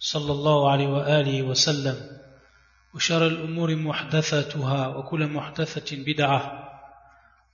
[0.00, 2.20] صلى الله عليه وآله وسلم.
[2.94, 6.68] وشر الأمور محدثاتها وكل محدثة بدعة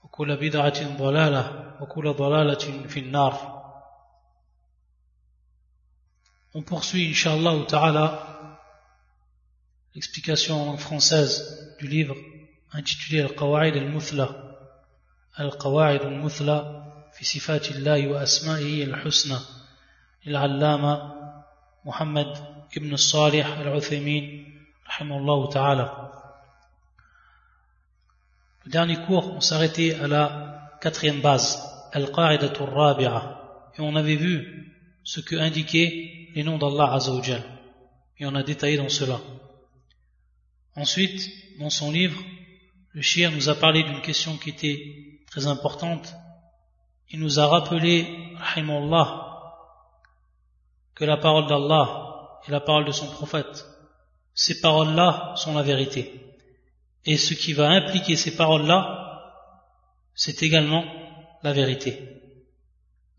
[0.03, 3.57] وكل بدعة ضلالة وكل ضلالة في النار.
[6.55, 8.59] On poursuit, Inch'Allah ta'ala,
[9.93, 12.15] l'explication française du livre
[12.73, 14.27] intitulé Al-Qawa'id al-Muthla.
[15.35, 17.71] Al-Qawa'id al-Muthla في صفات
[18.07, 19.39] وأسمائه الحسنى
[20.25, 21.16] للعلامة
[21.87, 22.27] Mohamed
[22.75, 24.43] ibn Salih al-Uthaymin,
[24.85, 26.11] rahimahullah ta'ala.
[28.65, 31.57] Le dernier cours, on s'arrêtait à la quatrième base,
[31.93, 34.75] Al-Qa'idatul Rabi'a, et on avait vu
[35.05, 37.43] ce que indiquaient les noms d'Allah Azzawajal,
[38.17, 39.21] et on a détaillé dans cela.
[40.75, 41.21] Ensuite,
[41.57, 42.21] dans son livre,
[42.91, 46.13] le Shir nous a parlé d'une question qui était très importante.
[47.11, 49.26] Il nous a rappelé, rahimahullah,
[50.97, 53.65] que la parole d'Allah et la parole de son prophète,
[54.33, 56.35] ces paroles-là sont la vérité.
[57.05, 58.81] Et ce qui va impliquer ces paroles-là,
[60.15, 60.83] c'est également
[61.43, 62.19] la vérité.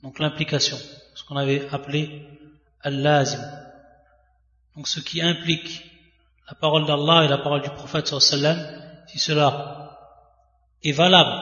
[0.02, 0.76] Donc l'implication,
[1.14, 2.26] ce qu'on avait appelé
[2.80, 3.44] al-lazim.
[4.74, 5.84] Donc ce qui implique
[6.48, 8.58] la parole d'Allah et la parole du prophète sallam,
[9.06, 9.96] si cela
[10.82, 11.36] est valable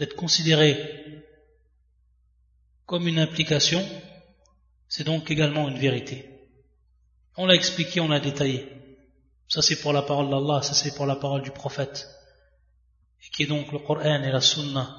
[0.00, 1.24] d'être considéré
[2.84, 3.86] comme une implication,
[4.90, 6.28] c'est donc également une vérité.
[7.36, 8.68] On l'a expliqué, on l'a détaillé.
[9.48, 12.08] Ça c'est pour la parole d'Allah, ça c'est pour la parole du prophète.
[13.24, 14.96] Et qui est donc le Coran et la Sunna.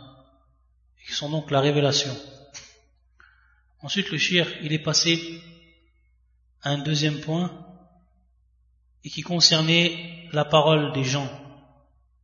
[0.98, 2.16] Et qui sont donc la révélation.
[3.82, 5.42] Ensuite le shir, il est passé
[6.62, 7.52] à un deuxième point
[9.04, 11.28] et qui concernait la parole des gens,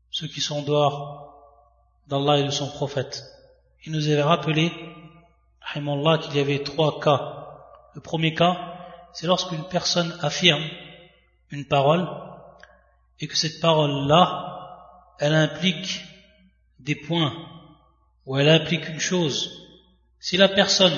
[0.09, 1.43] ceux qui sont dehors
[2.07, 3.25] d'Allah et de son prophète.
[3.85, 4.71] Il nous avait rappelé,
[5.73, 7.36] qu'il y avait trois cas.
[7.97, 8.77] Le premier cas,
[9.11, 10.63] c'est lorsqu'une personne affirme
[11.49, 12.07] une parole
[13.19, 16.03] et que cette parole-là, elle implique
[16.77, 17.33] des points
[18.27, 19.49] ou elle implique une chose.
[20.19, 20.93] Si la personne,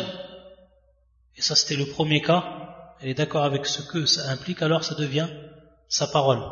[1.37, 2.43] et ça c'était le premier cas,
[2.99, 5.29] elle est d'accord avec ce que ça implique, alors ça devient
[5.87, 6.43] sa parole.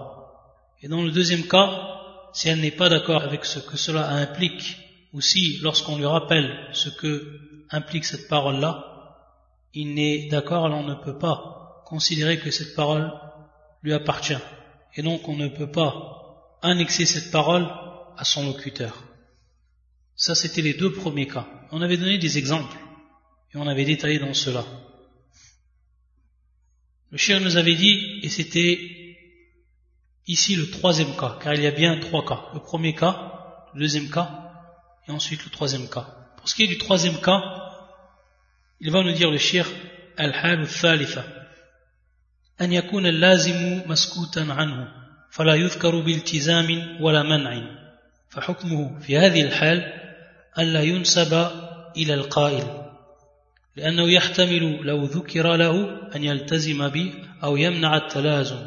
[0.82, 4.78] Et dans le deuxième cas, si elle n'est pas d'accord avec ce que cela implique,
[5.12, 8.94] ou si lorsqu'on lui rappelle ce que implique cette parole-là,
[9.74, 13.12] il n'est d'accord, on ne peut pas considérer que cette parole
[13.84, 14.38] lui appartient.
[14.96, 17.68] Et donc on ne peut pas annexer cette parole
[18.18, 19.04] à son locuteur.
[20.16, 21.48] Ça, c'était les deux premiers cas.
[21.72, 22.76] On avait donné des exemples
[23.54, 24.66] et on avait détaillé dans cela.
[27.12, 29.16] Le chien nous avait dit, et c'était
[30.26, 32.50] ici le troisième cas, car il y a bien trois cas.
[32.54, 34.52] Le premier cas, le deuxième cas,
[35.08, 36.34] et ensuite le troisième cas.
[36.38, 37.67] Pour ce qui est du troisième cas,
[38.80, 39.66] il va nous dire le shir
[40.18, 41.24] al-hal al-thalitha
[42.62, 44.88] أن يكون اللازم مسكوتا عنه
[45.32, 47.62] فلا يذكر بالتزام ولا منع
[48.30, 49.94] فحكمه في هذه الحال
[50.60, 51.48] ألا ينسب
[51.98, 52.88] إلى القائل
[53.76, 57.14] لأنه يحتمل لو ذكر له أن يلتزم به
[57.44, 58.66] أو يمنع التلازم.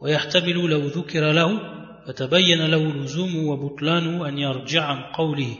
[0.00, 1.60] ويحتمل لو ذكر له
[2.06, 5.56] فتبين له لزوم وبطلان أن يرجع عن قوله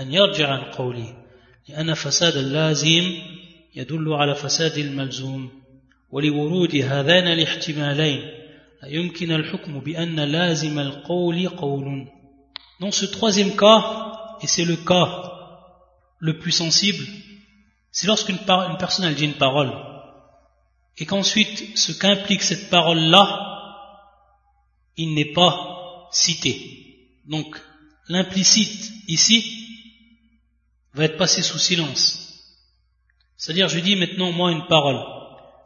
[0.00, 1.25] أن يرجع عن قوله.
[1.69, 3.21] لأن فساد اللازم
[3.75, 5.51] يدل على فساد الملزوم
[6.11, 8.21] ولورود هذان الاحتمالين
[8.81, 12.07] لا يمكن الحكم بأن لازم القول قول
[12.79, 15.07] Dans ce troisième cas, et c'est le cas
[16.17, 17.05] le plus sensible,
[17.91, 19.71] c'est lorsqu'une une personne elle dit une parole,
[20.97, 23.23] et qu'ensuite ce qu'implique cette parole-là,
[24.97, 26.55] il n'est pas cité.
[27.27, 27.61] Donc
[28.09, 29.64] l'implicite ici
[30.96, 32.42] va être passé sous silence.
[33.36, 34.98] C'est-à-dire, je dis maintenant moi une parole.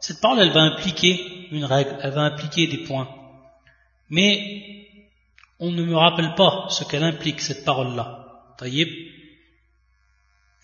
[0.01, 3.07] Cette parole, elle va impliquer une règle, elle va impliquer des points.
[4.09, 4.87] Mais
[5.59, 8.17] on ne me rappelle pas ce qu'elle implique, cette parole-là.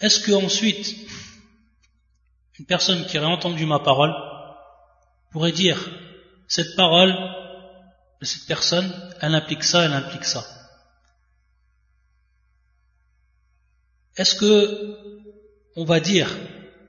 [0.01, 0.95] Est-ce que ensuite,
[2.59, 4.13] une personne qui aurait entendu ma parole
[5.31, 5.79] pourrait dire,
[6.47, 7.13] cette parole
[8.19, 8.91] de cette personne,
[9.21, 10.45] elle implique ça, elle implique ça?
[14.17, 14.97] Est-ce que
[15.75, 16.35] on va dire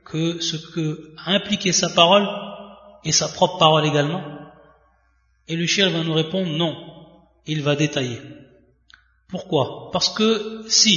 [0.05, 2.27] que ce que a impliqué sa parole,
[3.05, 4.23] et sa propre parole également?
[5.47, 6.75] Et le shir va nous répondre non,
[7.47, 8.21] il va détailler.
[9.29, 9.91] Pourquoi?
[9.93, 10.97] Parce que si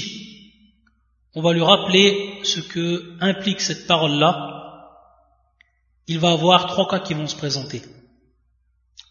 [1.36, 4.58] on va lui rappeler ce que implique cette parole-là,
[6.08, 7.82] il va avoir trois cas qui vont se présenter.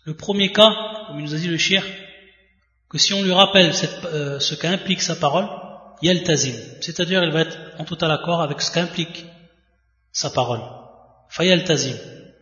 [0.05, 0.70] Le premier cas,
[1.06, 1.84] comme il nous a dit le shir,
[2.88, 3.72] que si on lui rappelle
[4.06, 5.49] euh, ce qu'implique sa parole,
[6.02, 9.26] yaltazim, c'est-à-dire il va être en total accord avec ce qu'implique
[10.12, 10.62] sa parole.
[11.29, 11.97] Fayaltazim.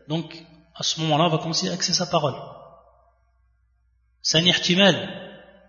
[0.08, 0.43] Donc,
[0.75, 2.34] à ce moment-là, on va considérer que c'est sa parole.
[4.22, 4.44] C'est un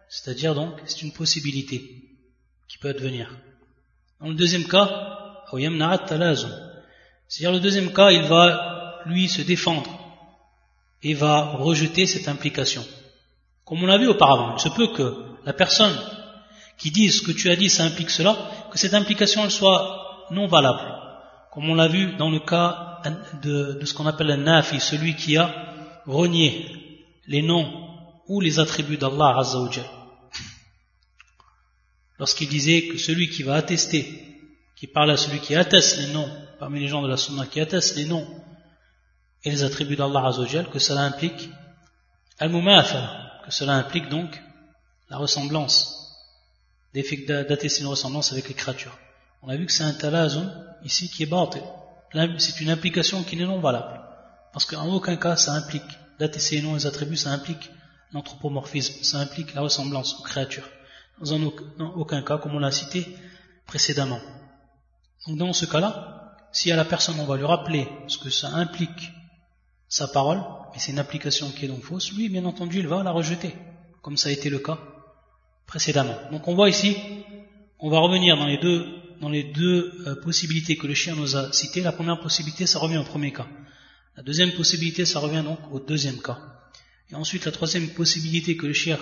[0.10, 1.78] c'est-à-dire donc, c'est une possibilité
[2.68, 3.36] qui peut advenir.
[4.20, 5.46] Dans le deuxième cas,
[7.28, 9.90] c'est-à-dire le deuxième cas, il va lui se défendre
[11.04, 12.86] et va rejeter cette implication.
[13.66, 15.96] Comme on l'a vu auparavant, il se peut que la personne
[16.80, 18.38] qui dise ce que tu as dit, ça implique cela,
[18.72, 20.96] que cette implication soit non valable.
[21.52, 23.02] Comme on l'a vu dans le cas
[23.44, 25.54] de, ce qu'on appelle un nafi, celui qui a
[26.06, 26.66] renié
[27.28, 27.70] les noms
[28.28, 29.86] ou les attributs d'Allah Azzawajal.
[32.18, 34.06] Lorsqu'il disait que celui qui va attester,
[34.78, 36.30] qui parle à celui qui atteste les noms,
[36.60, 38.28] parmi les gens de la Sunna qui atteste les noms
[39.44, 41.50] et les attributs d'Allah Azzawajal, que cela implique
[42.38, 44.42] al-mumathala, que cela implique donc
[45.10, 45.99] la ressemblance,
[46.94, 48.98] d'attester une ressemblance avec les créatures.
[49.42, 50.52] On a vu que c'est un talazum
[50.84, 51.62] ici qui est batté.
[52.38, 54.02] C'est une implication qui n'est non valable.
[54.52, 55.84] Parce qu'en aucun cas ça implique
[56.18, 57.70] d'attester les noms et les attributs, ça implique
[58.12, 60.68] l'anthropomorphisme, ça implique la ressemblance aux créatures.
[61.22, 63.06] Dans, aucun cas, comme on l'a cité
[63.68, 64.20] précédemment.
[65.28, 68.50] Donc dans ce cas-là, si à la personne on va lui rappeler ce que ça
[68.50, 69.12] implique
[69.88, 70.42] sa parole,
[70.74, 73.56] et c'est une application qui est donc fausse, lui, bien entendu, il va la rejeter,
[74.02, 74.80] comme ça a été le cas
[75.70, 76.18] précédemment.
[76.32, 76.98] Donc on voit ici,
[77.80, 78.88] on va revenir dans les deux,
[79.22, 81.82] dans les deux euh, possibilités que le chien nous a citées.
[81.82, 83.48] La première possibilité, ça revient au premier cas.
[84.18, 86.40] La deuxième possibilité, ça revient donc au deuxième cas.
[87.12, 88.98] Et ensuite, la troisième possibilité que le chien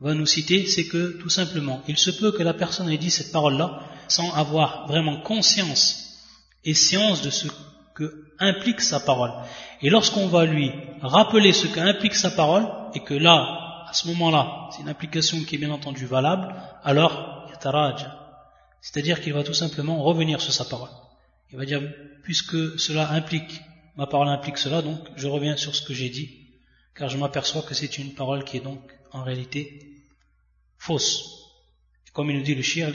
[0.00, 3.10] va nous citer, c'est que tout simplement, il se peut que la personne ait dit
[3.10, 6.24] cette parole-là sans avoir vraiment conscience
[6.64, 7.48] et science de ce
[7.94, 9.32] que implique sa parole.
[9.82, 10.70] Et lorsqu'on va lui
[11.02, 15.56] rappeler ce qu'implique sa parole, et que là, à ce moment-là, c'est une application qui
[15.56, 18.10] est bien entendu valable, alors yataraja.
[18.80, 20.88] C'est-à-dire qu'il va tout simplement revenir sur sa parole.
[21.50, 21.82] Il va dire,
[22.22, 23.60] puisque cela implique,
[23.98, 26.30] ma parole implique cela, donc je reviens sur ce que j'ai dit,
[26.94, 28.80] car je m'aperçois que c'est une parole qui est donc
[29.10, 30.00] en réalité
[30.78, 31.50] fausse.
[32.14, 32.88] Comme il nous dit le shir,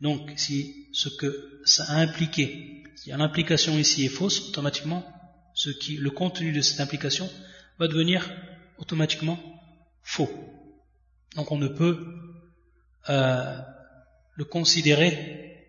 [0.00, 5.04] donc si ce que ça a impliqué, si l'implication ici est fausse, automatiquement,
[5.54, 7.28] ce qui, le contenu de cette implication
[7.78, 8.30] va devenir
[8.78, 9.38] automatiquement
[10.02, 10.30] faux.
[11.36, 11.98] Donc on ne peut
[13.08, 13.58] euh,
[14.34, 15.66] le considérer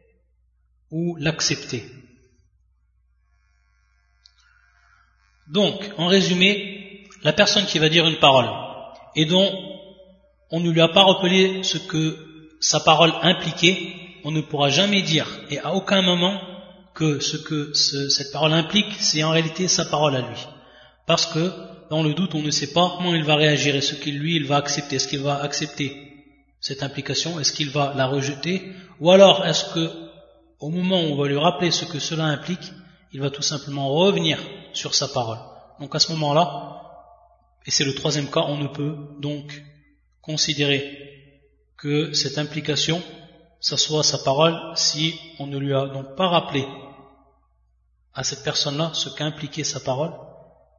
[0.91, 1.83] ou l'accepter.
[5.47, 8.49] Donc, en résumé, la personne qui va dire une parole
[9.15, 9.51] et dont
[10.51, 13.93] on ne lui a pas rappelé ce que sa parole impliquait,
[14.23, 16.39] on ne pourra jamais dire, et à aucun moment,
[16.93, 20.47] que ce que cette parole implique, c'est en réalité sa parole à lui.
[21.05, 21.51] Parce que,
[21.89, 24.35] dans le doute, on ne sait pas comment il va réagir et ce qu'il lui,
[24.35, 24.95] il va accepter?
[24.95, 25.95] Est-ce qu'il va accepter
[26.59, 27.39] cette implication?
[27.39, 28.73] Est-ce qu'il va la rejeter?
[28.99, 29.89] Ou alors, est-ce que,
[30.59, 32.71] au moment où on va lui rappeler ce que cela implique,
[33.11, 34.39] il va tout simplement revenir
[34.73, 35.39] sur sa parole?
[35.79, 36.81] Donc à ce moment-là,
[37.65, 39.61] et c'est le troisième cas, on ne peut donc
[40.21, 40.99] considérer
[41.77, 43.01] que cette implication,
[43.59, 46.65] ça soit sa parole, si on ne lui a donc pas rappelé
[48.14, 50.12] à cette personne-là ce qu'impliquait sa parole,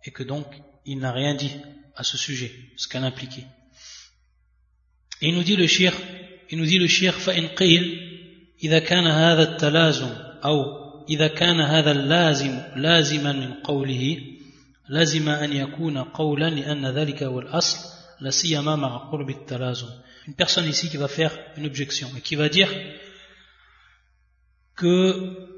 [0.03, 0.45] et que donc
[0.85, 1.51] il n'a rien dit
[1.95, 3.47] à ce sujet, ce qu'elle impliquait.
[5.21, 5.93] Et il nous dit le shir,
[6.49, 8.09] il nous dit le shir, فإن قيل
[8.63, 10.09] إذا كان هذا التلازم
[10.45, 14.17] أو إذا كان هذا اللازم لازما من قوله
[14.89, 17.77] لازم أن يكون قولا لأن ذلك هو الأصل
[18.21, 19.87] لا سيما مع قرب التلازم
[20.27, 22.69] une personne ici qui va faire une objection et qui va dire
[24.75, 25.52] que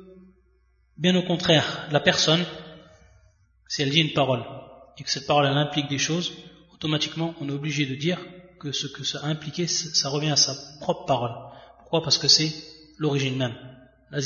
[0.99, 2.43] Bien au contraire, la personne,
[3.69, 4.43] si elle dit une parole
[4.99, 6.33] et que cette parole elle implique des choses,
[6.73, 8.19] automatiquement on est obligé de dire
[8.59, 11.33] que ce que ça a impliqué, ça revient à sa propre parole.
[11.81, 12.03] Pourquoi?
[12.03, 12.51] Parce que c'est
[12.99, 13.55] l'origine même.
[14.11, 14.21] Le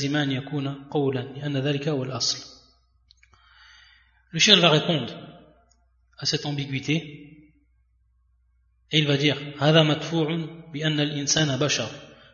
[4.39, 5.13] chien va répondre
[6.17, 7.53] à cette ambiguïté
[8.91, 9.37] et il va dire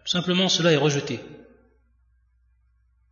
[0.03, 1.19] Tout simplement cela est rejeté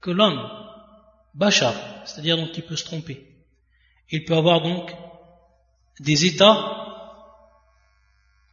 [0.00, 0.40] que l'homme,
[1.34, 3.26] bachar, c'est-à-dire donc il peut se tromper,
[4.10, 4.94] il peut avoir donc
[6.00, 6.76] des états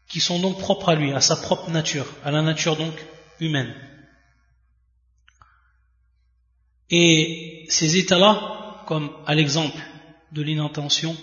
[0.08, 2.94] qui sont donc propres à lui, à sa propre nature, à la nature donc
[3.40, 3.74] humaine.
[6.90, 9.78] Et ces états-là, comme à l'exemple
[10.32, 11.16] de l'inattention,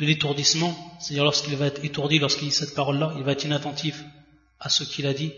[0.00, 4.02] de l'étourdissement, c'est-à-dire lorsqu'il va être étourdi, lorsqu'il dit cette parole-là, il va être inattentif
[4.58, 5.32] à ce qu'il a dit,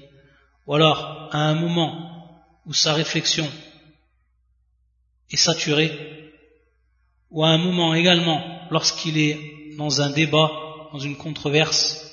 [0.67, 3.47] ou alors à un moment où sa réflexion
[5.31, 6.33] est saturée,
[7.31, 8.41] ou à un moment également
[8.71, 10.51] lorsqu'il est dans un débat,
[10.93, 12.05] dans une controverse,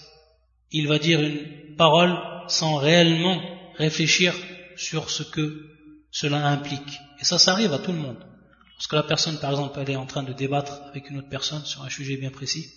[0.72, 3.41] il va dire une parole sans réellement
[3.75, 4.34] réfléchir
[4.75, 5.68] sur ce que
[6.12, 7.00] cela implique.
[7.20, 8.25] Et ça, ça arrive à tout le monde.
[8.74, 11.63] Lorsque la personne, par exemple, elle est en train de débattre avec une autre personne
[11.65, 12.74] sur un sujet bien précis,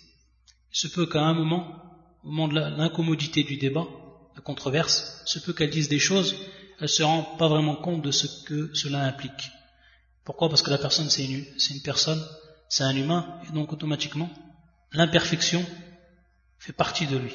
[0.71, 1.81] il se peut qu'à un moment,
[2.23, 3.87] au moment de l'incommodité du débat,
[4.35, 6.35] la controverse, il se peut qu'elle dise des choses,
[6.79, 9.49] elle se rend pas vraiment compte de ce que cela implique.
[10.25, 12.21] Pourquoi Parce que la personne, c'est une, personne,
[12.67, 14.29] c'est un humain, et donc automatiquement,
[14.91, 15.63] l'imperfection
[16.57, 17.33] fait partie de lui.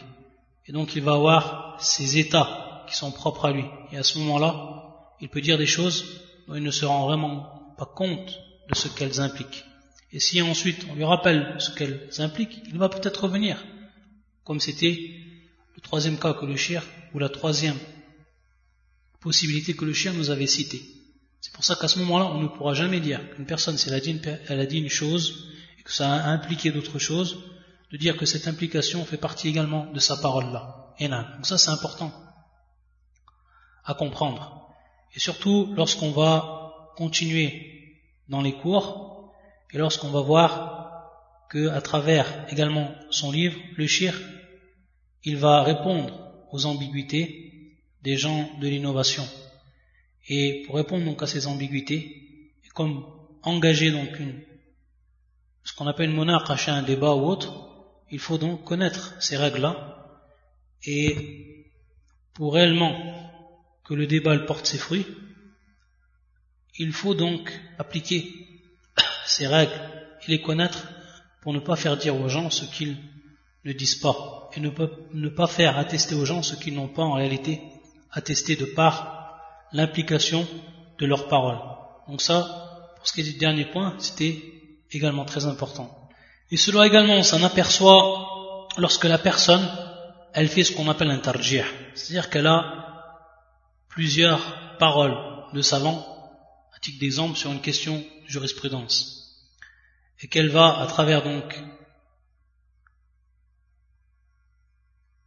[0.67, 3.65] Et donc il va avoir ses états qui sont propres à lui.
[3.93, 6.05] Et à ce moment-là, il peut dire des choses
[6.49, 9.65] dont il ne se rend vraiment pas compte de ce qu'elles impliquent.
[10.13, 13.65] Et si ensuite on lui rappelle ce qu'elles impliquent, il va peut-être revenir,
[14.43, 15.15] comme c'était
[15.77, 16.83] le troisième cas que le chien,
[17.15, 17.79] ou la troisième
[19.21, 20.83] possibilité que le chien nous avait citée.
[21.41, 23.95] C'est pour ça qu'à ce moment-là, on ne pourra jamais dire qu'une personne, si elle
[23.95, 27.39] a dit une, chose, et que ça a impliqué d'autres choses,
[27.91, 30.95] de dire que cette implication fait partie également de sa parole-là.
[30.99, 32.13] Et là, donc ça c'est important
[33.85, 34.69] à comprendre.
[35.15, 39.33] Et surtout lorsqu'on va continuer dans les cours
[39.73, 40.81] et lorsqu'on va voir
[41.49, 44.15] que à travers également son livre, le shir,
[45.25, 49.27] il va répondre aux ambiguïtés des gens de l'innovation.
[50.29, 52.21] Et pour répondre donc à ces ambiguïtés,
[52.75, 53.05] comme
[53.43, 54.41] engager donc une,
[55.65, 57.69] ce qu'on appelle une monarque, un débat ou autre,
[58.11, 59.97] il faut donc connaître ces règles-là.
[60.85, 61.71] Et
[62.35, 62.95] pour réellement
[63.85, 65.07] que le débat porte ses fruits,
[66.79, 68.33] il faut donc appliquer
[69.27, 69.79] ces règles
[70.23, 70.89] et les connaître
[71.43, 72.97] pour ne pas faire dire aux gens ce qu'ils
[73.65, 77.13] ne disent pas et ne, pas faire attester aux gens ce qu'ils n'ont pas en
[77.13, 77.61] réalité
[78.11, 79.20] attesté de par
[79.73, 80.47] l'implication
[80.99, 81.59] de leurs paroles.
[82.09, 84.43] Donc ça, pour ce qui est du dernier point, c'était
[84.91, 86.09] également très important.
[86.51, 89.67] Et cela également, on s'en aperçoit lorsque la personne,
[90.33, 91.63] elle fait ce qu'on appelle un tarjih.
[91.95, 92.81] C'est-à-dire qu'elle a
[93.89, 95.17] plusieurs paroles
[95.53, 96.05] de savants,
[96.75, 99.47] à titre d'exemple, sur une question de jurisprudence.
[100.21, 101.59] Et qu'elle va, à travers donc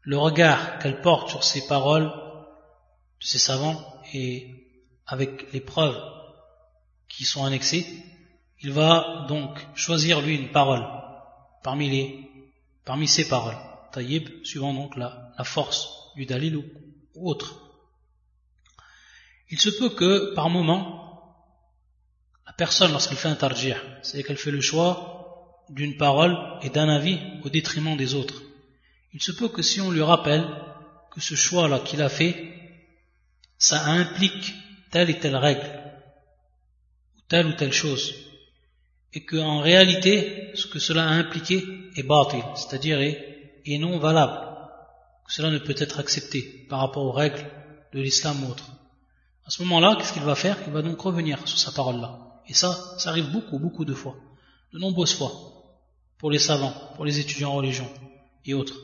[0.02, 4.70] le regard qu'elle porte sur ces paroles de ces savants et
[5.06, 6.00] avec les preuves
[7.10, 7.86] qui sont annexées,
[8.62, 10.86] il va donc choisir lui une parole
[11.64, 12.30] parmi, les,
[12.86, 13.58] parmi ces paroles.
[13.92, 16.64] Taïb, suivant donc la, force du dalil ou,
[17.16, 17.56] autre.
[19.50, 21.36] Il se peut que, par moment,
[22.48, 26.90] la personne, lorsqu'elle fait un tarjih, c'est qu'elle fait le choix d'une parole et d'un
[26.90, 28.42] avis au détriment des autres.
[29.14, 30.44] Il se peut que si on lui rappelle
[31.12, 32.63] que ce choix-là qu'il a fait,
[33.64, 34.54] ça implique
[34.92, 35.70] telle et telle règle,
[37.16, 38.14] ou telle ou telle chose,
[39.14, 41.64] et qu'en réalité, ce que cela a impliqué
[41.96, 44.38] est batil, c'est-à-dire est, est, non valable,
[45.26, 47.46] que cela ne peut être accepté par rapport aux règles
[47.94, 48.70] de l'islam ou autre.
[49.46, 50.58] À ce moment-là, qu'est-ce qu'il va faire?
[50.68, 52.42] Il va donc revenir sur sa parole-là.
[52.50, 54.18] Et ça, ça arrive beaucoup, beaucoup de fois,
[54.74, 55.32] de nombreuses fois,
[56.18, 57.90] pour les savants, pour les étudiants en religion
[58.44, 58.76] et autres.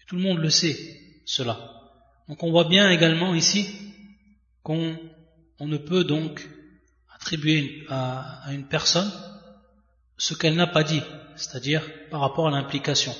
[0.00, 0.76] Et tout le monde le sait,
[1.24, 1.75] cela.
[2.28, 3.66] Donc on voit bien également ici
[4.62, 4.98] qu'on
[5.58, 6.48] on ne peut donc
[7.14, 9.10] attribuer à, à une personne
[10.18, 11.02] ce qu'elle n'a pas dit,
[11.36, 13.14] c'est-à-dire par rapport à l'implication.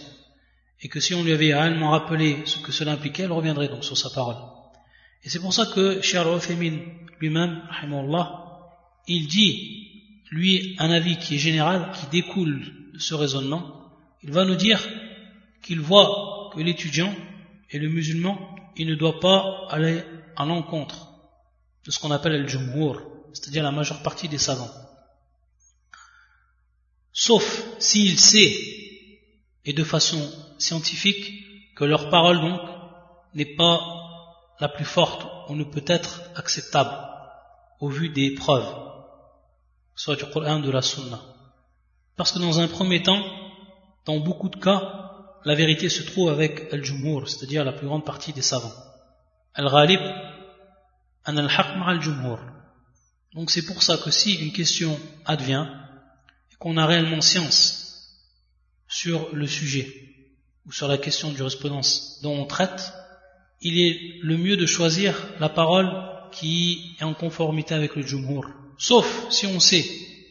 [0.80, 3.84] Et que si on lui avait réellement rappelé ce que cela impliquait, elle reviendrait donc
[3.84, 4.36] sur sa parole.
[5.25, 6.78] Et c'est pour ça que Charles Othaymin
[7.20, 7.62] lui-même,
[9.08, 13.90] il dit, lui, un avis qui est général, qui découle de ce raisonnement,
[14.22, 14.80] il va nous dire
[15.62, 17.14] qu'il voit que l'étudiant
[17.70, 18.38] et le musulman,
[18.76, 20.04] il ne doit pas aller
[20.37, 21.08] à l'encontre
[21.85, 24.70] de ce qu'on appelle le jumhur, c'est-à-dire la majeure partie des savants.
[27.12, 28.52] Sauf s'il sait,
[29.64, 30.20] et de façon
[30.58, 32.61] scientifique, que leur parole donc
[33.35, 33.80] n'est pas
[34.61, 36.96] la plus forte ou ne peut être acceptable.
[37.80, 38.75] au vu des preuves,
[39.94, 41.20] soit du Coran de la Sunna.
[42.16, 43.23] Parce que dans un premier temps,
[44.06, 45.05] dans beaucoup de cas,
[45.47, 48.75] la vérité se trouve avec al-jumhur, c'est-à-dire la plus grande partie des savants.
[49.55, 50.00] Al-ghalib,
[51.25, 52.41] an al-haq al-jumhur.
[53.33, 55.69] Donc c'est pour ça que si une question advient,
[56.53, 58.26] et qu'on a réellement science
[58.88, 59.87] sur le sujet,
[60.67, 62.93] ou sur la question de jurisprudence dont on traite,
[63.61, 65.88] il est le mieux de choisir la parole
[66.33, 68.50] qui est en conformité avec le jumhur.
[68.79, 69.87] Sauf si on sait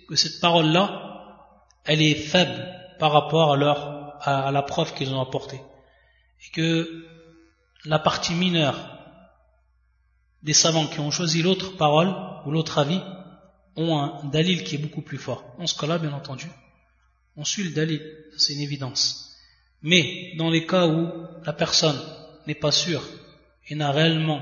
[0.10, 2.68] que cette parole-là, elle est faible
[3.00, 5.62] par rapport à leur à, la preuve qu'ils ont apportée.
[6.46, 7.06] Et que
[7.86, 8.78] la partie mineure
[10.44, 12.14] des savants qui ont choisi l'autre parole
[12.46, 13.02] ou l'autre avis
[13.76, 15.44] ont un dalil qui est beaucoup plus fort.
[15.58, 16.48] En ce cas-là, bien entendu,
[17.36, 18.02] on suit le dalil,
[18.38, 19.38] c'est une évidence.
[19.82, 22.00] Mais dans les cas où la personne
[22.48, 23.04] n'est pas sûre
[23.68, 24.42] et n'a réellement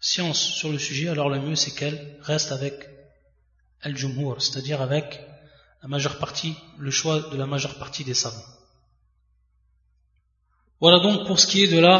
[0.00, 2.88] science sur le sujet, alors le mieux c'est qu'elle reste avec
[3.82, 5.20] al-jumhur, c'est-à-dire avec
[5.82, 8.44] la majeure partie, le choix de la majeure partie des savants.
[10.79, 11.97] Voilà donc pour ce qui est de la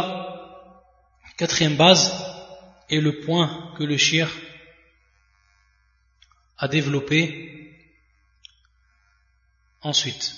[1.38, 2.12] quatrième base
[2.90, 4.30] et le point que le shir
[6.58, 7.50] a développé.
[9.82, 10.36] Ensuite,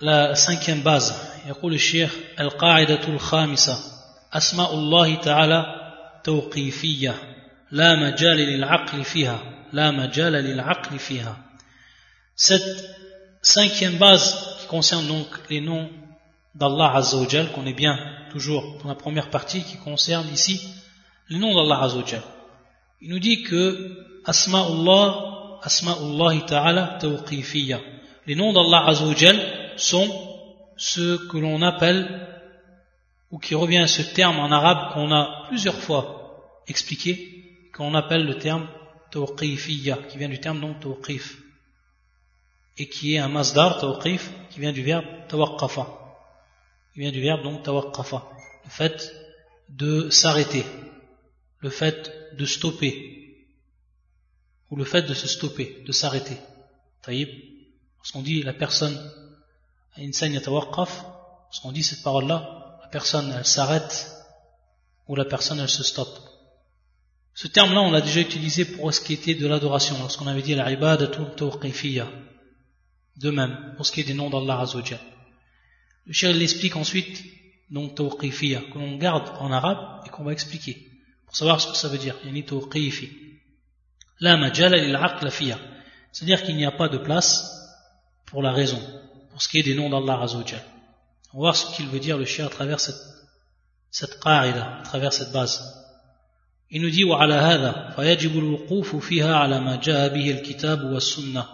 [0.00, 1.14] la cinquième base,
[1.46, 3.78] يقول الشيخ القاعدة الخامسة
[4.32, 5.64] أسماء الله تعالى
[6.24, 7.14] توقيفية
[7.70, 11.36] لا مجال للعقل فيها لا مجال للعقل فيها
[12.36, 12.84] Cette
[13.42, 15.90] cinquième base qui concerne donc les noms
[16.55, 17.99] d'Allah Azzawajal, qu'on est bien
[18.31, 20.61] toujours dans la première partie qui concerne ici
[21.27, 22.23] le nom d'Allah Azzawajal.
[23.01, 27.79] Il nous dit que Asma'ullah, Asma'ullah Ta'ala Tawqifiyya.
[28.25, 29.37] Les noms d'Allah Azzawajal
[29.75, 30.09] sont
[30.77, 32.27] ce que l'on appelle,
[33.31, 38.25] ou qui revient à ce terme en arabe qu'on a plusieurs fois expliqué, qu'on appelle
[38.25, 38.67] le terme
[39.11, 41.37] Tawqifiyya, qui vient du terme donc Tawqif,
[42.77, 46.04] et qui est un masdar Tawqif, qui vient du verbe Tawaqqafa
[46.95, 48.29] il vient du verbe donc tawaqqafa,
[48.63, 49.13] le fait
[49.69, 50.65] de s'arrêter,
[51.59, 53.47] le fait de stopper,
[54.69, 56.37] ou le fait de se stopper, de s'arrêter.
[57.01, 57.29] Taïb,
[57.97, 58.97] lorsqu'on dit la personne
[59.97, 61.05] insane tawaqqaf,
[61.47, 64.11] lorsqu'on dit cette parole-là, la personne elle s'arrête,
[65.07, 66.17] ou la personne elle se stoppe.
[67.33, 70.55] Ce terme-là, on l'a déjà utilisé pour ce qui était de l'adoration, lorsqu'on avait dit
[70.55, 72.07] l'ibadatul tawqifiyya.
[73.17, 74.99] De même, pour ce qui est des noms d'Allah Azzawajal.
[76.06, 77.22] Le cher l'explique ensuite,
[77.70, 80.90] donc tawqifiyya, que l'on garde en arabe et qu'on va expliquer,
[81.26, 82.16] pour savoir ce que ça veut dire.
[82.24, 83.08] Yani tawqifi.
[84.18, 84.98] La majala lil
[86.12, 87.48] C'est-à-dire qu'il n'y a pas de place
[88.26, 88.80] pour la raison,
[89.30, 90.62] pour ce qui est des noms d'Allah Azzawajal.
[91.32, 93.00] On va voir ce qu'il veut dire le cher à travers cette,
[93.90, 95.62] cette qa'ida, à travers cette base.
[96.70, 101.46] Il nous dit وعلى هذا فيجب الوقوف فيها على ما جاء به الكتاب والسنة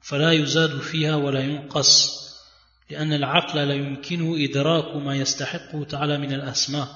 [0.00, 2.22] فلا يزاد فيها ولا ينقص
[2.90, 6.88] لأن العقل لا يمكنه إدراك ما يستحقه تعالى من الأسماء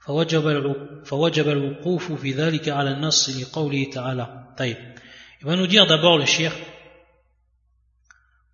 [0.00, 4.76] فوجب فوجب الوقوف في ذلك على النص لقوله تعالى طيب
[5.40, 6.52] il va nous dire d'abord le shir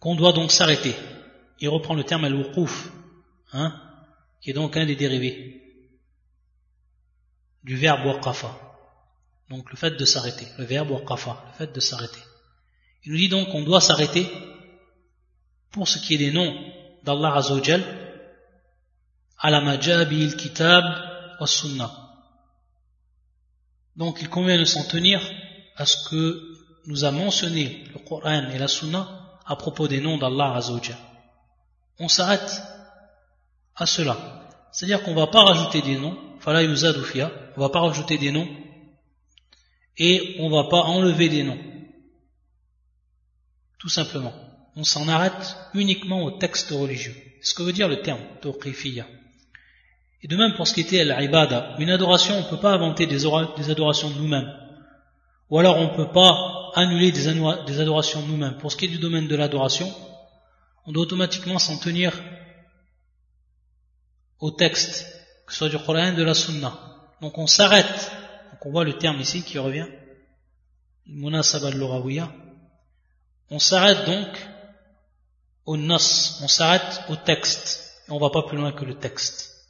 [0.01, 0.95] qu'on doit donc s'arrêter
[1.61, 2.91] il reprend le terme al-wuquf
[3.53, 3.79] hein,
[4.41, 5.63] qui est donc un des dérivés
[7.63, 8.51] du verbe waqafa
[9.51, 12.21] donc le fait de s'arrêter le verbe waqafa le fait de s'arrêter
[13.05, 14.27] il nous dit donc qu'on doit s'arrêter
[15.72, 16.54] pour ce qui est des noms
[17.04, 17.84] d'Allah Azzawajal,
[19.44, 20.84] majabi kitab
[21.40, 21.92] wa sunnah.
[23.96, 25.20] Donc il convient de s'en tenir
[25.76, 29.08] à ce que nous a mentionné le Coran et la Sunna
[29.46, 30.98] à propos des noms d'Allah Azzawajal.
[32.00, 32.62] On s'arrête
[33.76, 34.18] à cela.
[34.72, 38.18] C'est-à-dire qu'on ne va pas rajouter des noms, fala yuzadufia, on ne va pas rajouter
[38.18, 38.48] des noms
[39.98, 41.60] et on ne va pas enlever des noms.
[43.80, 44.34] Tout simplement
[44.78, 47.16] on s'en arrête uniquement au texte religieux.
[47.42, 49.08] Ce que veut dire le terme tawqifiyya.
[50.22, 53.08] Et de même pour ce qui était l'ibada, une adoration, on ne peut pas inventer
[53.08, 53.26] des,
[53.72, 54.54] adorations de nous-mêmes.
[55.50, 58.58] Ou alors on ne peut pas annuler des, adorations de nous-mêmes.
[58.60, 59.92] Pour ce qui est du domaine de l'adoration,
[60.86, 62.14] on doit automatiquement s'en tenir
[64.40, 65.06] au texte,
[65.48, 66.74] que ce soit du Coran de la Sunna.
[67.22, 68.12] Donc on s'arrête.
[68.52, 69.88] Donc on voit le terme ici qui revient.
[73.50, 74.28] On s'arrête donc
[75.68, 79.68] au on s'arrête au texte, on va pas plus loin que le texte.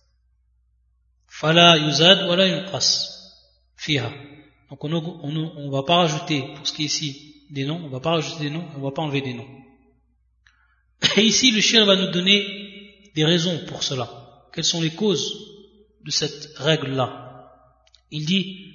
[1.27, 2.88] Fala yuzad wala yunqas
[3.75, 4.12] fiha.
[4.69, 7.99] Donc on ne va pas rajouter, pour ce qui est ici, des noms, on va
[7.99, 9.47] pas rajouter des noms, on va pas enlever des noms.
[11.17, 14.07] Et ici, le chien va nous donner des raisons pour cela.
[14.53, 15.33] Quelles sont les causes
[16.03, 17.51] de cette règle-là?
[18.12, 18.73] Il dit,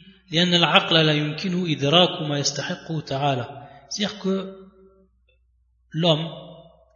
[3.90, 4.70] C'est-à-dire que
[5.90, 6.51] l'homme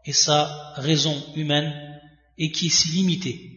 [0.06, 2.00] et sa raison humaine
[2.38, 3.56] et qui est si limitée,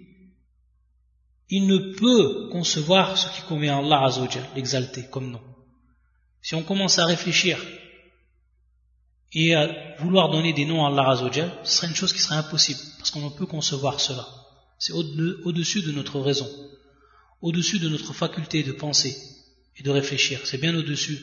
[1.49, 5.41] il ne peut concevoir ce qui convient à Allah Azzawajal, l'exalter comme nom.
[6.41, 7.59] Si on commence à réfléchir
[9.33, 12.35] et à vouloir donner des noms à Allah Azzawajal, ce serait une chose qui serait
[12.35, 14.27] impossible, parce qu'on ne peut concevoir cela.
[14.79, 16.49] C'est au-dessus de notre raison,
[17.41, 19.15] au-dessus de notre faculté de penser
[19.75, 20.39] et de réfléchir.
[20.45, 21.19] C'est bien au-dessus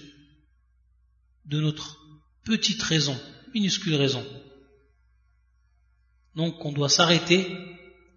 [1.47, 1.99] de notre
[2.45, 3.19] petite raison,
[3.55, 4.25] minuscule raison.
[6.37, 7.49] Donc on doit s'arrêter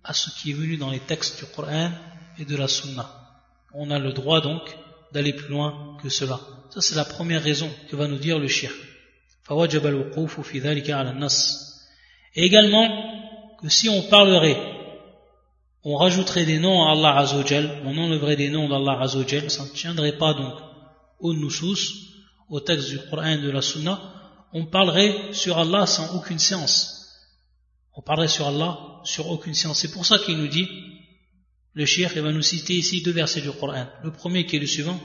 [0.03, 1.91] à ce qui est venu dans les textes du Coran
[2.37, 3.09] et de la Sunna.
[3.73, 4.61] On a le droit donc
[5.13, 6.39] d'aller plus loin que cela.
[6.69, 8.75] Ça c'est la première raison que va nous dire le shirk.
[12.35, 12.87] Et également
[13.61, 14.57] que si on parlerait,
[15.83, 19.69] on rajouterait des noms à Allah Azzawajal, on enlèverait des noms d'Allah Azzawajal, ça ne
[19.69, 20.53] tiendrait pas donc
[21.19, 21.95] au nusus,
[22.49, 23.99] au texte du Coran et de la Sunna,
[24.53, 26.98] on parlerait sur Allah sans aucune science
[27.98, 29.80] On parlerait sur Allah sur aucune science.
[29.80, 30.68] C'est pour ça qu'il nous dit,
[31.74, 33.86] le shir, il va nous citer ici deux versets du Coran.
[34.02, 35.00] Le premier qui est le suivant,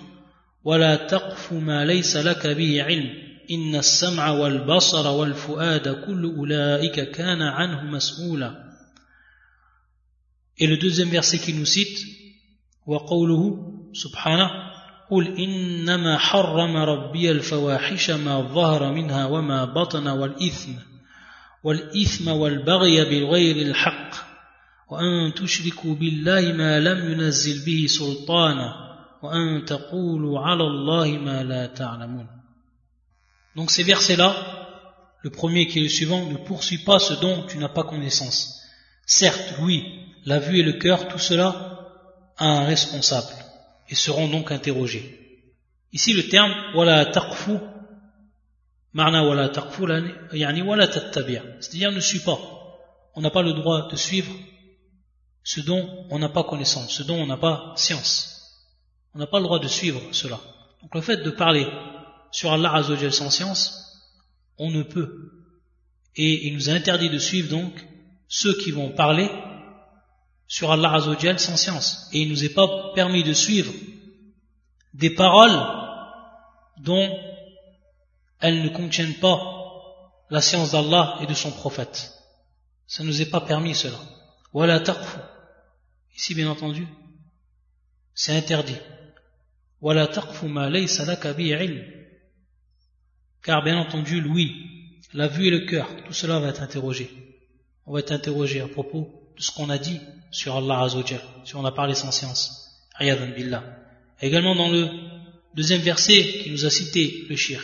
[0.63, 3.09] وَلَا تَقْفُ مَا لَيْسَ لَكَ بِهِ عِلْمٍ
[3.51, 8.53] إِنَّ السَّمْعَ وَالْبَصَرَ وَالْفُؤَادَ كُلُّ أُولَئِكَ كَانَ عَنْهُ مَسْئُولًا
[10.57, 11.97] Et le deuxième verset qu'il nous cite,
[12.85, 14.49] وَقَوْلُهُ سبحانه
[15.11, 20.71] قل إنما حرم ربي الفواحش ما ظهر منها وما بطن والإثم
[21.63, 24.15] والإثم والبغي بغير الحق
[24.89, 28.73] وأن تشركوا بالله ما لم ينزل به سلطانا
[29.23, 32.27] وأن تقولوا على الله ما لا تعلمون
[33.55, 34.35] Donc ces versets-là,
[35.21, 38.61] le premier qui est le suivant, ne poursuit pas ce dont tu n'as pas connaissance.
[39.05, 39.83] Certes, oui,
[40.25, 41.79] la vue et le cœur, tout cela
[42.37, 43.33] a un responsable
[43.89, 45.19] et seront donc interrogés.
[45.91, 47.57] Ici le terme wala taqfu
[51.60, 52.38] c'est-à-dire ne suis pas.
[53.16, 54.32] On n'a pas le droit de suivre
[55.42, 58.30] ce dont on n'a pas connaissance, ce dont on n'a pas science.
[59.14, 60.40] On n'a pas le droit de suivre cela.
[60.80, 61.66] Donc le fait de parler
[62.30, 64.00] sur Allah Azzawajal sans science,
[64.58, 65.32] on ne peut.
[66.16, 67.72] Et il nous a interdit de suivre donc
[68.28, 69.28] ceux qui vont parler
[70.46, 72.08] sur Allah Azzawajal sans science.
[72.12, 73.72] Et il nous est pas permis de suivre
[74.92, 75.60] des paroles
[76.78, 77.10] dont
[78.44, 79.38] elles ne contiennent pas
[80.28, 82.12] la science d'Allah et de son prophète.
[82.86, 83.98] Ça ne nous est pas permis cela.
[84.52, 85.18] Wala taqfu.
[86.14, 86.86] Ici, bien entendu,
[88.14, 88.76] c'est interdit.
[89.80, 91.04] Wala taqfu ma laysa.
[93.42, 97.10] Car bien entendu, oui, la vue et le cœur, tout cela va être interrogé.
[97.86, 101.56] On va être interrogé à propos de ce qu'on a dit sur Allah Azzawajal, si
[101.56, 102.42] on a parlé sans science.
[102.96, 103.64] Ayadan billah.
[104.20, 104.90] Également dans le
[105.54, 107.62] deuxième verset qui nous a cité le shir,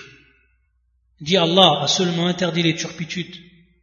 [1.20, 3.36] dit Allah a seulement interdit les turpitudes,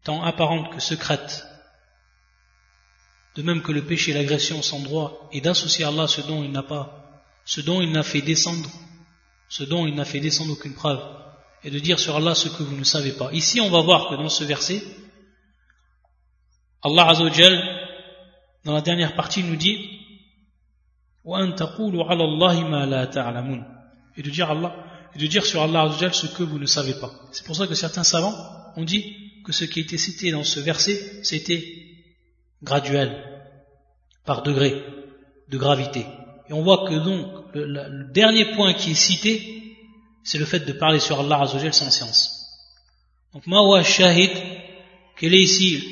[0.03, 1.45] tant apparentes que secrètes,
[3.35, 6.43] de même que le péché et l'agression sans droit, et d'associer à Allah ce dont
[6.43, 8.69] il n'a pas, ce dont il n'a fait descendre,
[9.49, 11.01] ce dont il n'a fait descendre aucune preuve,
[11.63, 13.31] et de dire sur Allah ce que vous ne savez pas.
[13.33, 14.81] Ici, on va voir que dans ce verset,
[16.83, 17.55] Allah Azzawajal,
[18.63, 19.93] dans la dernière partie, nous dit
[24.15, 24.75] et de dire Allah
[25.15, 27.11] et de dire sur Allah ce que vous ne savez pas.
[27.31, 28.35] C'est pour ça que certains savants
[28.75, 29.15] ont dit
[29.45, 31.63] que ce qui a été cité dans ce verset, c'était
[32.63, 33.23] graduel,
[34.25, 34.83] par degré
[35.49, 36.05] de gravité.
[36.49, 39.75] Et on voit que donc le, dernier point qui est cité,
[40.23, 42.37] c'est le fait de parler sur Allah Azzawajal sans science.
[43.33, 44.31] Donc Mawa Shahid,
[45.17, 45.83] quel est ici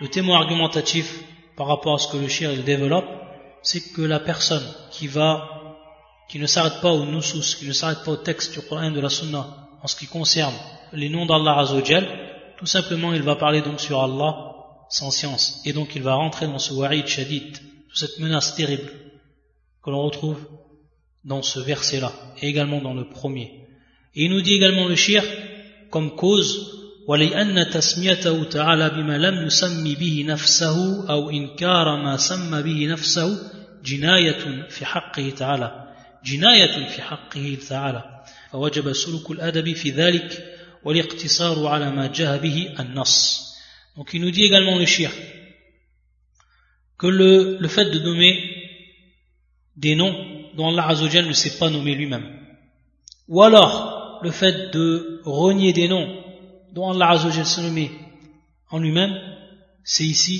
[0.00, 1.20] le témoin argumentatif
[1.56, 3.08] par rapport à ce que le shir développe,
[3.62, 5.65] c'est que la personne qui va
[6.29, 8.99] qui ne s'arrête pas au nusus, qui ne s'arrête pas au texte du Coran de
[8.99, 9.45] la Sunna
[9.83, 10.53] en ce qui concerne
[10.93, 12.07] les noms d'Allah Azzawajal,
[12.57, 14.53] tout simplement il va parler donc sur Allah
[14.89, 15.61] sans science.
[15.65, 17.57] Et donc il va rentrer dans ce wa'id shadid,
[17.93, 18.91] cette menace terrible
[19.83, 20.39] que l'on retrouve
[21.23, 23.67] dans ce verset-là, et également dans le premier.
[24.15, 25.23] Et il nous dit également le shir
[25.89, 26.77] comme cause
[27.07, 33.37] ولأن تسميته تعالى بما لم يسمي به نفسه أو إنكار ما سمى به نفسه
[33.83, 35.84] جناية في حقه تعالى
[36.25, 43.41] جناية في حقه تعالى فوجب سلوك الأدب في ذلك والاقتصار على ما جاء به النص
[43.97, 45.11] Donc il nous dit également le shir
[46.97, 48.33] que le, le fait de nommer
[49.75, 50.15] des noms
[50.55, 52.27] dont Allah Azzawajal ne s'est pas nommé lui-même
[53.27, 56.23] ou alors le fait de renier des noms
[56.71, 57.91] dont Allah Azzawajal s'est nommé
[58.69, 59.13] en lui-même
[59.83, 60.37] c'est ici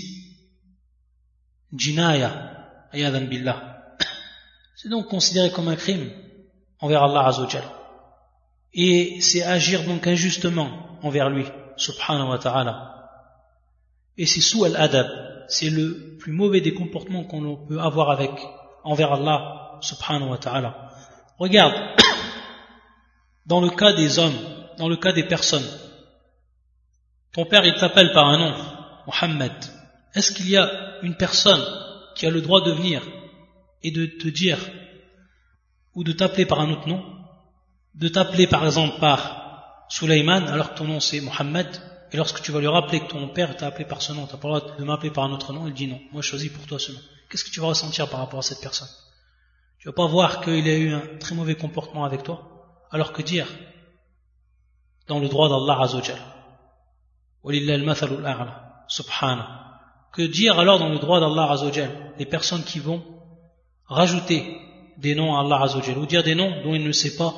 [1.74, 2.32] jinaya
[2.94, 3.75] ayadan billah
[4.77, 6.11] C'est donc considéré comme un crime
[6.81, 7.65] envers Allah Azzawajal.
[8.75, 11.47] Et c'est agir donc injustement envers lui,
[11.79, 13.11] subhanahu wa ta'ala.
[14.19, 15.07] Et c'est sous al-adab,
[15.49, 18.33] c'est le plus mauvais des comportements qu'on peut avoir avec,
[18.85, 20.91] envers Allah subhanahu wa ta'ala.
[21.39, 21.75] Regarde,
[23.47, 24.39] dans le cas des hommes,
[24.77, 25.67] dans le cas des personnes,
[27.33, 28.55] ton père il t'appelle par un nom,
[29.07, 29.53] Mohammed.
[30.15, 31.63] Est-ce qu'il y a une personne
[32.15, 33.03] qui a le droit de venir
[33.87, 34.59] et de te dire
[35.95, 37.05] ou de t'appeler par un autre nom,
[37.95, 41.69] de t'appeler par exemple par Sulaiman alors que ton nom c'est Mohammed,
[42.11, 44.33] et lorsque tu vas lui rappeler que ton père t'a appelé par ce nom, tu
[44.33, 46.29] n'as pas le droit de m'appeler par un autre nom, il dit non, moi je
[46.29, 46.99] choisis pour toi ce nom.
[47.31, 48.89] Qu'est-ce que tu vas ressentir par rapport à cette personne?
[49.79, 53.23] Tu vas pas voir qu'il a eu un très mauvais comportement avec toi, alors que
[53.23, 53.47] dire
[55.07, 56.19] dans le droit d'Allah Azzawajal?
[58.89, 59.63] Subhana
[60.13, 62.15] que dire alors dans le droit d'Allah Azzawajal?
[62.19, 63.16] Les personnes qui vont
[63.89, 64.45] rajouter
[64.99, 67.35] des noms à Allah Azzawajal ou dire des noms dont il ne sait pas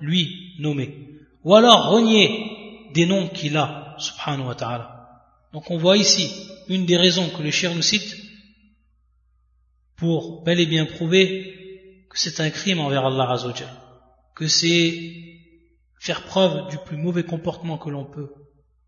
[0.00, 1.08] lui nommer.
[1.44, 5.08] Ou alors renier des noms qu'il a subhanahu wa ta'ala.
[5.52, 6.30] Donc on voit ici
[6.68, 8.16] une des raisons que le shir nous cite
[9.96, 13.68] pour bel et bien prouver que c'est un crime envers Allah Azzawajal
[14.34, 15.14] que c'est
[15.98, 18.32] faire preuve du plus mauvais comportement que l'on peut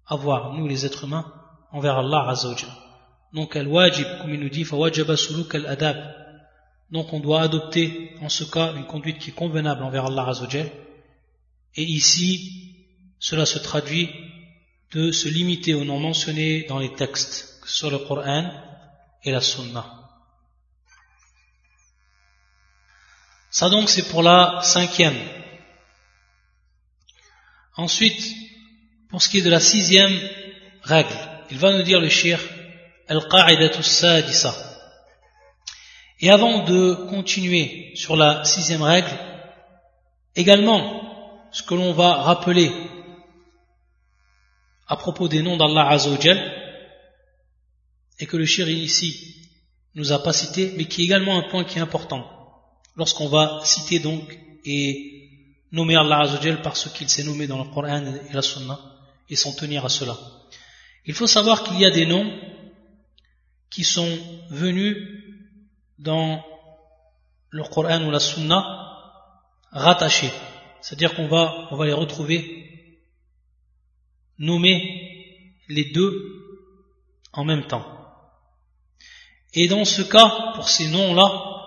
[0.07, 1.33] avoir nous les êtres humains
[1.73, 2.71] envers Allah Azzawajal.
[3.33, 5.97] Donc, al-wajib, comme il nous dit, suluk al-adab.
[6.91, 10.71] Donc, on doit adopter, en ce cas, une conduite qui est convenable envers Allah Azzawajal.
[11.75, 12.77] Et ici,
[13.19, 14.11] cela se traduit
[14.93, 18.51] de se limiter aux noms mentionnés dans les textes, que ce le Coran
[19.23, 19.85] et la Sunna.
[23.51, 25.19] Ça donc, c'est pour la cinquième.
[27.77, 28.35] Ensuite,
[29.11, 30.19] pour ce qui est de la sixième
[30.83, 31.15] règle,
[31.51, 32.41] il va nous dire le shir
[36.21, 39.11] et avant de continuer sur la sixième règle,
[40.35, 42.71] également, ce que l'on va rappeler
[44.87, 46.55] à propos des noms d'Allah Azzawajal,
[48.21, 49.49] et que le shir ici
[49.95, 52.27] nous a pas cité, mais qui est également un point qui est important,
[52.97, 55.29] lorsqu'on va citer donc et
[55.71, 58.79] nommer Allah Azzawajal par ce qu'il s'est nommé dans le Coran et la Sunna,
[59.29, 60.17] et s'en tenir à cela.
[61.07, 62.31] Il faut savoir qu'il y a des noms
[63.71, 64.19] qui sont
[64.51, 65.18] venus
[65.99, 66.45] dans
[67.51, 68.63] le Coran ou la Sunna
[69.73, 70.33] rattachés.
[70.81, 72.91] C'est-à-dire qu'on va, on va les retrouver
[74.39, 76.13] nommer les deux
[77.33, 77.85] en même temps.
[79.55, 81.59] Et dans ce cas, pour ces noms-là,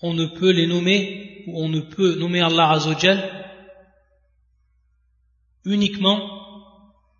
[0.00, 3.38] on ne peut les nommer ou on ne peut nommer Allah Azzawajal
[5.64, 6.20] uniquement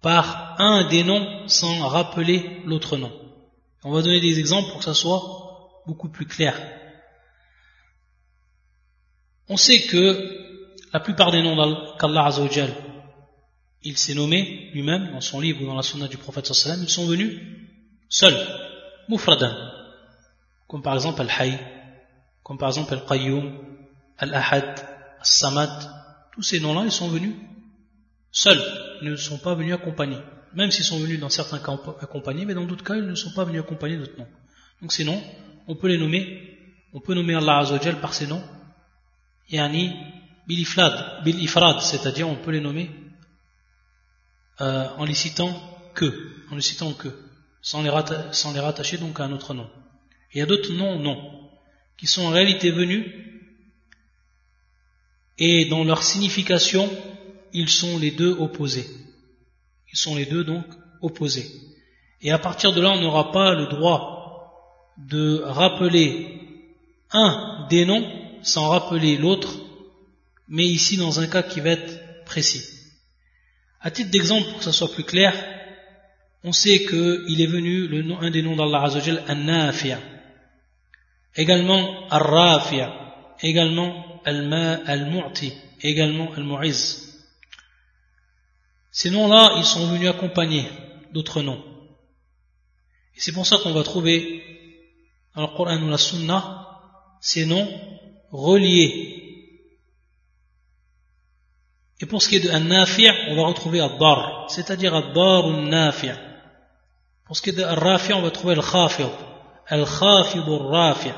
[0.01, 3.28] par un des noms sans rappeler l'autre nom.
[3.85, 6.59] On va donner des exemples pour que ça soit beaucoup plus clair.
[9.49, 12.73] On sait que la plupart des noms qu'Allah Azzawajal
[13.83, 16.89] il s'est nommé lui-même dans son livre ou dans la sunna du prophète sallam, ils
[16.89, 17.41] sont venus
[18.09, 18.37] seuls,
[19.09, 19.55] mufradan,
[20.67, 21.59] comme par exemple Al-Hayy,
[22.43, 23.57] comme par exemple Al-Qayyum,
[24.19, 24.81] Al-Ahad,
[25.21, 25.91] Al-Samad,
[26.33, 27.35] tous ces noms-là, ils sont venus
[28.33, 28.61] seuls,
[29.03, 30.21] ils ne sont pas venus accompagnés.
[30.55, 33.33] Même s'ils sont venus dans certains cas accompagnés, mais dans d'autres cas, ils ne sont
[33.33, 34.29] pas venus accompagnés d'autres noms.
[34.81, 35.23] Donc ces noms,
[35.67, 36.59] on peut les nommer,
[36.93, 38.43] on peut nommer Allah Azzawajal par ces noms,
[39.51, 39.93] yani
[40.47, 42.91] bil ifrad, bil ifrad, c'est-à-dire on peut les nommer
[44.61, 45.53] euh, en les citant
[45.95, 47.09] que, en les citant que,
[47.61, 47.91] sans les,
[48.33, 49.69] sans les rattacher donc à un autre nom.
[50.33, 51.51] il y a d'autres noms, non,
[51.97, 53.05] qui sont en réalité venus
[55.39, 56.91] et dans leur signification
[57.53, 58.87] ils sont les deux opposés.
[59.93, 60.65] Ils sont les deux donc
[61.01, 61.47] opposés.
[62.21, 64.19] Et à partir de là, on n'aura pas le droit
[64.99, 66.41] de rappeler
[67.13, 68.07] un des noms
[68.43, 69.55] sans rappeler l'autre,
[70.49, 72.65] mais ici dans un cas qui va être précis.
[73.81, 75.33] À titre d'exemple, pour que ça soit plus clair,
[76.45, 79.99] on sait qu'il est venu le nom, un des noms d'Allah Azzawajal, An-Nafi'a.
[81.37, 83.37] Également Ar-Rafi'a.
[83.41, 85.53] Également Al-Mu'ti.
[85.83, 87.08] Également Al-Mu'iz.
[89.01, 90.65] Ces noms-là, ils sont venus accompagner
[91.13, 91.63] d'autres noms.
[93.15, 94.43] Et c'est pour ça qu'on va trouver
[95.37, 96.81] dans le Coran ou la Sunna
[97.21, 97.69] ces noms
[98.33, 99.55] reliés.
[102.01, 106.11] Et pour ce qui est de An-Nafi' on va retrouver Ad-Dar, c'est-à-dire Ad-Dar ou Nafi'
[107.25, 109.07] Pour ce qui est de Al-Rafi' on va trouver Al-Khafid,
[109.69, 111.15] Al-Khafid Al-Rafi'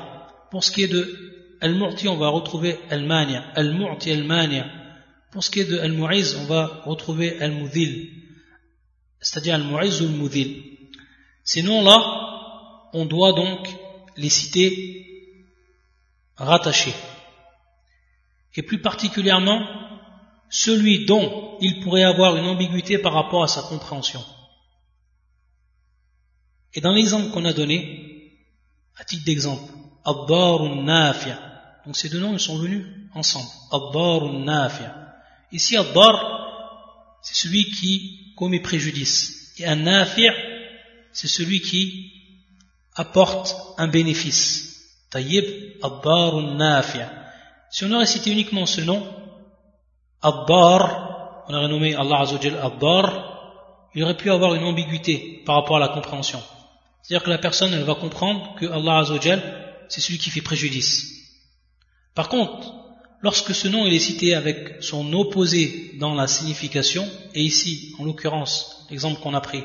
[0.51, 4.80] Pour ce qui est de Al-Mu'ti, on va retrouver Al-Mani' Al-Mu'ti Al-Mani'
[5.31, 8.11] Pour ce qui est de Al-Mu'iz, on va retrouver Al-Mudhil,
[9.21, 10.63] c'est-à-dire Al-Mu'iz ou Al-Mudhil.
[11.43, 13.67] Ces noms-là, on doit donc
[14.17, 15.45] les citer
[16.35, 16.93] rattaché.
[18.55, 19.65] Et plus particulièrement,
[20.49, 24.23] celui dont il pourrait avoir une ambiguïté par rapport à sa compréhension.
[26.73, 28.37] Et dans l'exemple qu'on a donné,
[28.97, 29.71] à titre d'exemple,
[30.03, 31.39] Abbar Nafi'a.
[31.85, 33.49] Donc ces deux noms, ils sont venus ensemble.
[33.71, 35.00] Abbar Nafi'a.
[35.51, 39.53] Ici, Abbar, c'est celui qui commet préjudice.
[39.57, 40.33] Et un Nafi'a,
[41.11, 42.11] c'est celui qui
[42.95, 44.89] apporte un bénéfice.
[45.09, 45.45] Tayyib
[45.83, 47.09] Abbar Nafi'a.
[47.69, 49.05] Si on aurait cité uniquement ce nom,
[50.21, 55.77] Abbar, on aurait nommé Allah Azzawajal Abbar, il aurait pu avoir une ambiguïté par rapport
[55.77, 56.41] à la compréhension.
[57.01, 61.11] C'est-à-dire que la personne, elle va comprendre que Allah Azzawajal, c'est celui qui fait préjudice.
[62.15, 62.80] Par contre,
[63.21, 68.85] lorsque ce nom est cité avec son opposé dans la signification, et ici, en l'occurrence,
[68.89, 69.63] l'exemple qu'on a pris,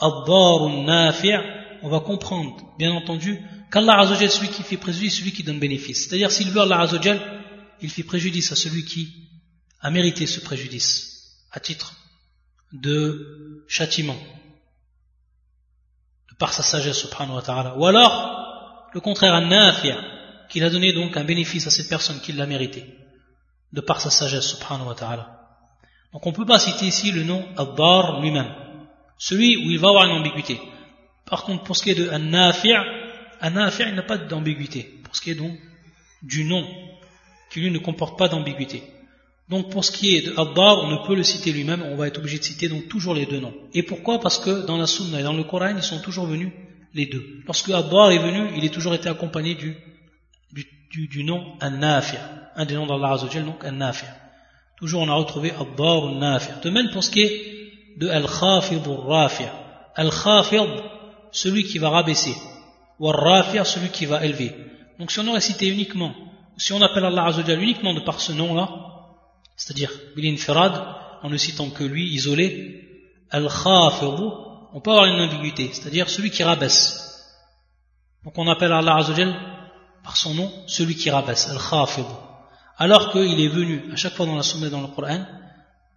[0.00, 6.06] on va comprendre, bien entendu, qu'Allah Azzawajal, celui qui fait préjudice, celui qui donne bénéfice.
[6.06, 7.20] C'est-à-dire, s'il veut Allah Azzawajal,
[7.80, 9.08] il fait préjudice à celui qui
[9.80, 11.94] a mérité ce préjudice, à titre
[12.72, 14.16] de châtiment,
[16.30, 17.76] de par sa sagesse, subhanahu wa ta'ala.
[17.78, 19.98] Ou alors, le contraire, un nafia,
[20.48, 22.84] qu'il a donné donc un bénéfice à cette personne qui l'a mérité,
[23.72, 25.40] de par sa sagesse, subhanahu wa ta'ala.
[26.12, 28.52] Donc on ne peut pas citer ici le nom Abbar lui-même,
[29.18, 30.60] celui où il va avoir une ambiguïté.
[31.26, 32.74] Par contre, pour ce qui est de An-Nafi',
[33.40, 35.00] An-Nafi' il n'a pas d'ambiguïté.
[35.02, 35.58] Pour ce qui est donc
[36.22, 36.66] du nom,
[37.50, 38.82] qui lui ne comporte pas d'ambiguïté.
[39.48, 42.06] Donc pour ce qui est de Abbar, on ne peut le citer lui-même, on va
[42.06, 43.54] être obligé de citer donc toujours les deux noms.
[43.74, 44.20] Et pourquoi?
[44.20, 46.52] Parce que dans la Sunna et dans le Coran, ils sont toujours venus
[46.94, 47.40] les deux.
[47.46, 49.76] Lorsque Abbar est venu, il est toujours été accompagné du,
[50.94, 52.16] du, nom An-Nafi',
[52.56, 54.06] un des noms d'Allah Azzawajal, donc An-Nafi'.
[54.76, 56.60] Toujours on a retrouvé Abbar An-Nafi'.
[56.62, 59.50] De même pour ce qui est de Al-Khafid Al-Rafi'.
[59.96, 60.70] Al-Khafid,
[61.32, 62.34] celui qui va rabaisser.
[62.98, 64.54] Ou Al-Rafi' celui qui va élever.
[64.98, 66.14] Donc si on aurait cité uniquement,
[66.56, 68.68] si on appelle Allah Azzawajal uniquement de par ce nom-là,
[69.56, 70.80] c'est-à-dire Bilin Firad,
[71.22, 74.20] en ne citant que lui, isolé, Al-Khafid,
[74.72, 77.00] on peut avoir une ambiguïté, c'est-à-dire celui qui rabaisse.
[78.24, 79.53] Donc on appelle Allah Azzawajal
[80.04, 82.04] par son nom, celui qui rabaisse, Al-Khafid.
[82.76, 85.24] Alors qu'il est venu, à chaque fois dans la Sunna dans le Coran,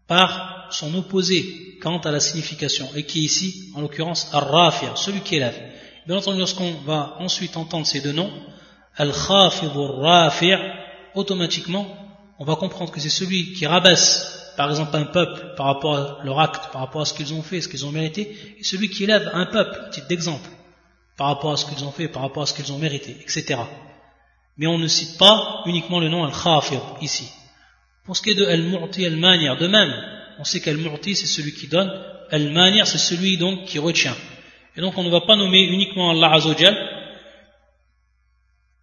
[0.08, 5.22] par son opposé quant à la signification, et qui est ici, en l'occurrence, Al-Rafia, celui
[5.22, 5.60] qui élève.
[6.08, 8.32] Bien entendu, lorsqu'on va ensuite entendre ces deux noms,
[8.96, 10.56] Al-Khafid Al-Rafi',
[11.14, 11.86] automatiquement,
[12.40, 16.24] on va comprendre que c'est celui qui rabaisse, par exemple, un peuple par rapport à
[16.24, 18.90] leur acte, par rapport à ce qu'ils ont fait, ce qu'ils ont mérité, et celui
[18.90, 20.50] qui élève un peuple, titre d'exemple,
[21.18, 23.58] par rapport à ce qu'ils ont fait, par rapport à ce qu'ils ont mérité, etc.
[24.58, 27.30] Mais on ne cite pas uniquement le nom Al-Khafir ici.
[28.06, 29.94] Pour ce qui est de Al-Mu'ti Al-Manir, de même,
[30.40, 31.92] on sait qu'Al-Mu'ti c'est celui qui donne,
[32.32, 34.16] Al-Manir c'est celui donc qui retient.
[34.76, 36.76] Et donc on ne va pas nommer uniquement Allah Azzawajal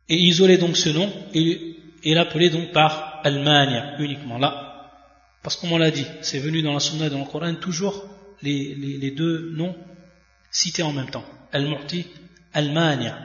[0.09, 4.91] et isoler donc ce nom et, l'appeler donc par Al-Manir uniquement là.
[5.43, 7.55] Parce que comme on l'a dit, c'est venu dans la Sunna et dans le Coran
[7.55, 8.05] toujours
[8.43, 9.75] les, deux noms
[10.51, 11.25] cités en même temps.
[11.53, 12.07] Al-Mu'ti,
[12.53, 13.17] Al-Manir.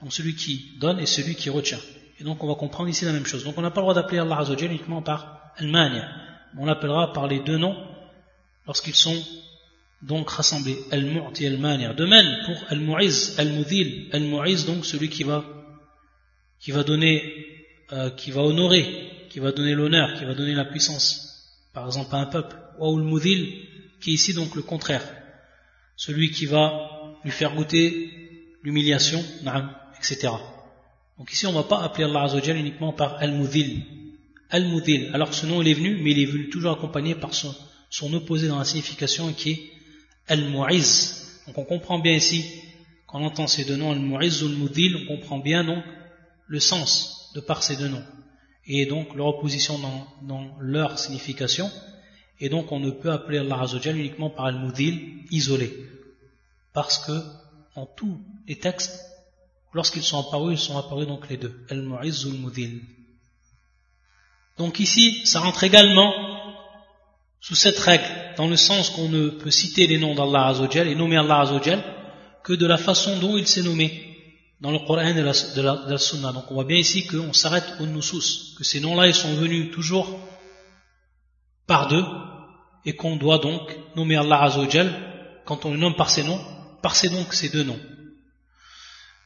[0.00, 1.80] Donc celui qui donne et celui qui retient.
[2.20, 3.44] Et donc on va comprendre ici la même chose.
[3.44, 6.04] Donc on n'a pas le droit d'appeler Allah Azzawajal uniquement par Al-Mani'.
[6.58, 7.76] On l'appellera par les deux noms
[8.66, 9.16] lorsqu'ils sont
[10.02, 10.78] donc rassemblés.
[10.90, 11.94] Al-Mu'ti Al-Mani'.
[11.94, 14.08] De même pour Al-Mu'iz, Al-Mudhil.
[14.12, 15.44] Al-Mu'iz donc celui qui va,
[16.60, 17.22] qui va donner,
[17.92, 18.86] euh, qui va honorer,
[19.30, 21.70] qui va donner l'honneur, qui va donner la puissance.
[21.72, 22.56] Par exemple à un peuple.
[22.80, 23.68] Ou Al-Mudhil
[24.00, 25.04] qui est ici donc le contraire.
[25.96, 26.88] Celui qui va
[27.24, 28.10] lui faire goûter
[28.62, 29.24] l'humiliation,
[29.98, 30.30] etc.
[31.18, 33.82] Donc ici, on ne va pas appeler Allah uniquement par Al-Mudhil.
[34.50, 35.10] Al-Mudhil.
[35.12, 37.54] Alors ce nom, il est venu, mais il est venu toujours accompagné par son,
[38.14, 39.70] opposé dans la signification qui est
[40.28, 41.40] Al-Mu'iz.
[41.46, 42.44] Donc on comprend bien ici,
[43.06, 45.82] quand on entend ces deux noms, Al-Mu'iz ou Al-Mudhil, on comprend bien donc
[46.46, 48.04] le sens de par ces deux noms.
[48.66, 49.78] Et donc leur opposition
[50.22, 51.68] dans, leur signification.
[52.38, 55.72] Et donc on ne peut appeler Allah uniquement par Al-Mudhil isolé.
[56.72, 57.20] Parce que
[57.74, 59.07] dans tous les textes,
[59.72, 62.82] lorsqu'ils sont apparus, ils sont apparus donc les deux, Al-Mu'izz Al-Mudhil.
[64.56, 66.12] Donc ici, ça rentre également
[67.40, 68.04] sous cette règle,
[68.36, 71.82] dans le sens qu'on ne peut citer les noms d'Allah Azzawajal et nommer Allah Azzawajal
[72.42, 74.04] que de la façon dont il s'est nommé
[74.60, 76.32] dans le Coran et de la, de.
[76.32, 79.70] Donc on voit bien ici qu'on s'arrête au Nusus, que ces noms-là, ils sont venus
[79.72, 80.18] toujours
[81.66, 82.04] par deux,
[82.84, 86.40] et qu'on doit donc nommer Allah Azzawajal quand on le nomme par ces noms,
[86.82, 87.80] par ces donc ces deux noms.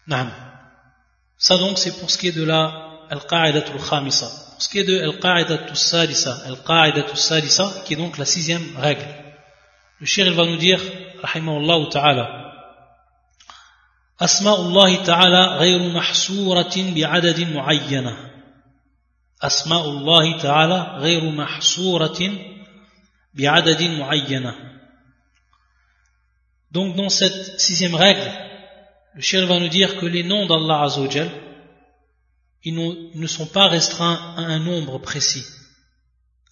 [0.08, 4.26] Ça donc c'est pour ce qui est de la Al-Qa'idatul Khamisa.
[4.26, 9.06] Pour ce qui est de Al-Qa'idatul Sadisa, Al-Qa'idatul Sadisa, qui est donc la sixième règle.
[10.00, 10.80] Le shir il va nous dire,
[11.22, 12.42] rahimahullah ta'ala,
[14.22, 18.16] أسماء الله تعالى غير محصورة بعدد معينة
[19.42, 22.20] أسماء الله تعالى غير محصورة
[23.34, 24.54] بعدد معينة
[26.70, 28.30] Donc dans cette sixième règle,
[29.15, 31.29] le shir va nous dire que les noms d'Allah Azzawajal,
[32.63, 32.75] ils
[33.15, 35.45] ne sont pas restreints à un nombre précis,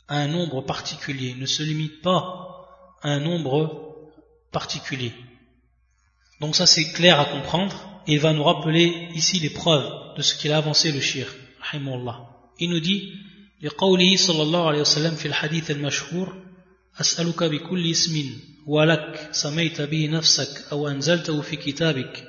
[0.08, 2.24] à un nombre particulier, ne se limitent pas
[3.02, 4.10] à un nombre
[4.52, 5.14] particulier.
[6.42, 7.76] Donc ça c'est clair à comprendre
[8.08, 11.28] et il va nous rappeler ici les preuves de ce qu'il a avancé le shir.
[12.60, 13.12] Il nous dit
[13.62, 16.44] لقوله صلى الله عليه وسلم في الحديث المشهور
[17.02, 22.29] أسألك بكل اسم ولك سميت به نفسك أو أنزلته في كتابك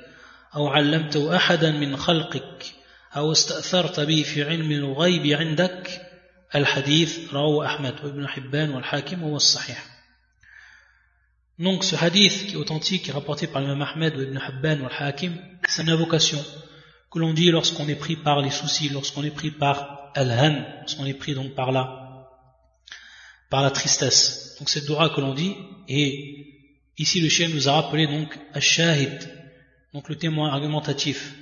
[0.55, 2.65] أو علمته أحدا من خلقك
[3.15, 6.01] أو استأثرت به في علم الغيب عندك
[6.55, 9.97] الحديث رواه أحمد وابن حبان والحاكم هو الصحيح
[11.59, 14.79] Donc ce hadith qui est authentique, qui est rapporté par l'imam Ahmed ou Ibn Habban
[14.81, 15.35] ou Al-Hakim,
[15.67, 16.43] c'est une invocation
[17.11, 21.07] que l'on dit lorsqu'on est pris par les soucis, lorsqu'on est pris par Al-Han, lorsqu'on
[21.07, 22.27] est pris donc par la,
[23.49, 24.55] par la tristesse.
[24.59, 25.55] Donc c'est dua que l'on dit,
[25.87, 26.45] et
[26.99, 29.17] ici le chien nous a rappelé donc Al-Shahid,
[29.92, 31.34] donc le témoin argumentatif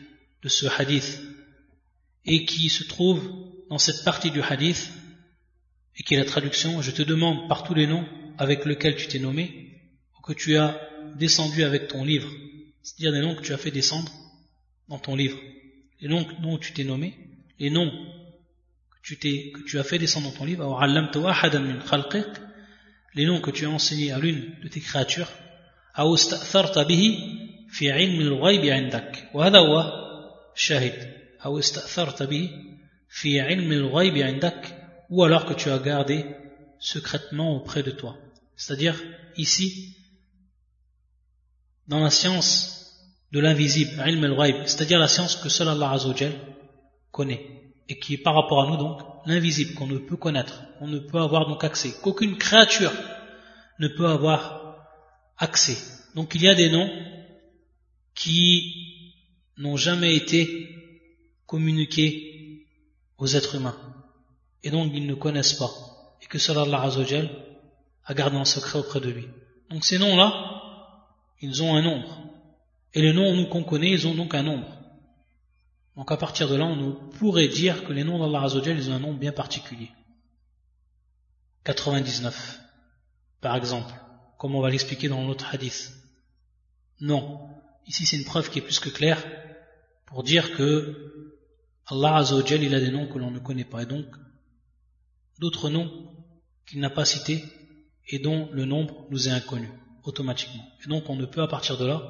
[0.42, 1.20] de ce hadith,
[2.24, 3.22] et qui se trouve
[3.68, 4.90] dans cette partie du hadith,
[5.96, 8.06] et qui est la traduction, je te demande par tous les noms
[8.38, 9.70] avec lesquels tu t'es nommé,
[10.22, 10.80] que tu as
[11.16, 12.30] descendu avec ton livre,
[12.82, 14.12] c'est-à-dire les noms que tu as fait descendre
[14.88, 15.38] dans ton livre,
[16.00, 17.18] les noms dont tu t'es nommé,
[17.58, 17.90] les noms
[19.02, 20.64] que tu, que tu as fait descendre dans ton livre,
[23.14, 25.30] les noms que tu as enseignés à l'une de tes créatures,
[35.10, 36.24] ou alors que tu as gardé
[36.78, 38.16] secrètement auprès de toi.
[38.56, 38.96] C'est-à-dire,
[39.36, 39.96] ici,
[41.88, 42.80] dans la science
[43.32, 43.92] de l'invisible,
[44.66, 46.32] c'est-à-dire la science que seul Allah Azzawajal
[47.10, 50.86] connaît, et qui est par rapport à nous donc l'invisible, qu'on ne peut connaître, qu'on
[50.88, 52.92] ne peut avoir donc accès, qu'aucune créature
[53.78, 54.76] ne peut avoir
[55.38, 55.76] accès.
[56.14, 56.88] Donc il y a des noms
[58.20, 59.14] qui
[59.56, 60.44] n'ont jamais été
[61.46, 62.66] communiqués
[63.16, 63.78] aux êtres humains,
[64.62, 65.70] et donc ils ne connaissent pas,
[66.20, 66.82] et que seul Allah
[68.04, 69.26] a gardé en secret auprès de lui.
[69.70, 70.28] Donc ces noms-là,
[71.40, 72.22] ils ont un nombre.
[72.92, 74.68] Et les noms qu'on connaît, ils ont donc un nombre.
[75.96, 78.96] Donc à partir de là, on pourrait dire que les noms d'Allah Azzawajal, ils ont
[78.96, 79.90] un nombre bien particulier.
[81.64, 82.60] 99,
[83.40, 83.94] par exemple,
[84.36, 85.94] comme on va l'expliquer dans notre hadith.
[87.00, 87.48] Non.
[87.86, 89.22] Ici, c'est une preuve qui est plus que claire
[90.06, 91.30] pour dire que
[91.86, 93.82] Allah il a des noms que l'on ne connaît pas.
[93.82, 94.06] Et donc,
[95.40, 95.90] d'autres noms
[96.66, 97.44] qu'il n'a pas cités
[98.08, 99.68] et dont le nombre nous est inconnu
[100.04, 100.64] automatiquement.
[100.84, 102.00] Et donc on ne peut à partir de là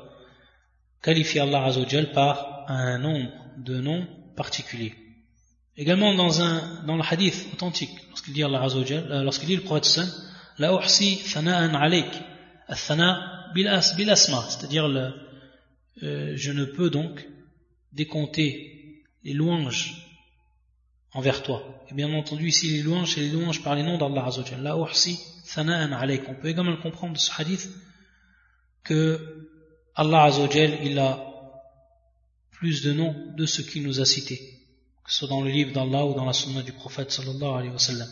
[1.02, 4.06] qualifier Allah Azzawajal par un nombre de noms
[4.36, 4.94] particuliers.
[5.76, 9.62] Également dans, un, dans le hadith authentique, lorsqu'il dit Allah Azzawajal, euh, lorsqu'il dit le
[9.62, 10.00] prophète
[10.58, 12.10] La uhsi thana'an alayk,
[12.86, 14.88] thana bil asma, c'est-à-dire
[16.02, 17.26] euh, je ne peux donc
[17.92, 20.06] décompter les louanges
[21.12, 21.84] envers toi.
[21.90, 24.62] Et bien entendu, ici, les louanges, c'est les louanges par les noms d'Allah Azzawajal.
[24.62, 25.18] La uhsi
[25.54, 26.22] thana'an alayk.
[26.28, 27.68] On peut également le comprendre de ce hadith
[28.84, 29.48] que
[29.94, 31.26] Allah Azzawajal, il a
[32.52, 34.38] plus de noms de ce qu'il nous a cités,
[35.04, 37.72] que ce soit dans le livre d'Allah ou dans la sunna du prophète sallallahu alayhi
[37.72, 38.08] wa sallam.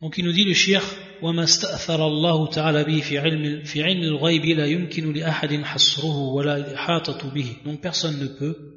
[0.00, 0.82] Donc il nous dit le shir
[1.21, 6.57] وما استأثر الله تعالى به في علم في علم الغيب لا يمكن لأحد حصره ولا
[6.57, 7.57] الإحاطة به.
[7.65, 8.75] Donc personne ne peut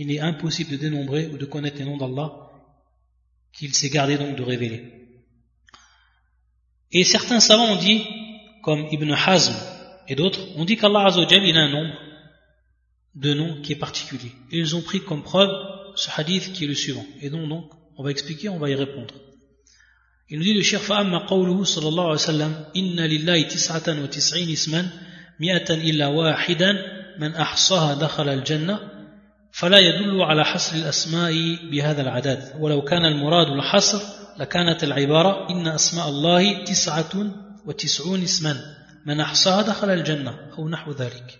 [0.00, 2.32] il est impossible de dénombrer ou de connaître les noms d'Allah
[3.52, 4.84] qu'il s'est gardé donc de révéler.
[6.92, 8.04] Et certains savants ont dit,
[8.62, 9.54] comme Ibn Hazm
[10.06, 11.94] et d'autres, ont dit qu'Allah Azzawajal, il a un nombre
[13.16, 14.30] de noms qui est particulier.
[14.52, 15.50] Et ils ont pris comme preuve
[15.96, 17.04] ce hadith qui est le suivant.
[17.20, 19.14] Et donc, donc on va expliquer, on va y répondre.
[20.41, 24.89] Cheikh Fa'amma qawluhu sallallahu alayhi wa sallam Inna lillahi tis'atan wa tis'in isman
[25.39, 26.75] mi'atan illa wahidan
[27.19, 28.93] man ahsaha dakhala al-jannah
[29.53, 31.33] فلا يدل على حصر الأسماء
[31.71, 32.53] بهذا العدد.
[32.59, 34.01] ولو كان المراد الحصر
[34.39, 37.13] لكانت العبارة إن أسماء الله تسعة
[37.65, 38.55] وتسعون اسما
[39.05, 41.39] من أحصاها دخل الجنة أو نحو ذلك.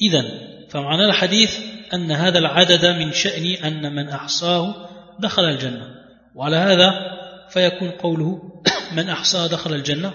[0.00, 0.22] إذا
[0.70, 1.58] فمعنى الحديث
[1.94, 4.88] أن هذا العدد من شأن أن من أحصاه
[5.20, 5.86] دخل الجنة.
[6.34, 7.15] وعلى هذا
[7.50, 10.14] فيكون قوله من أحصاها دخل الجنة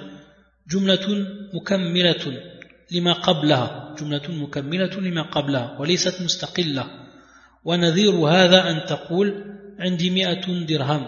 [0.70, 2.42] جملة مكملة
[2.92, 6.86] لما قبلها جملة مكملة لما قبلها وليست مستقلة.
[7.64, 11.08] ونذير هذا أن تقول عندي مئة درهم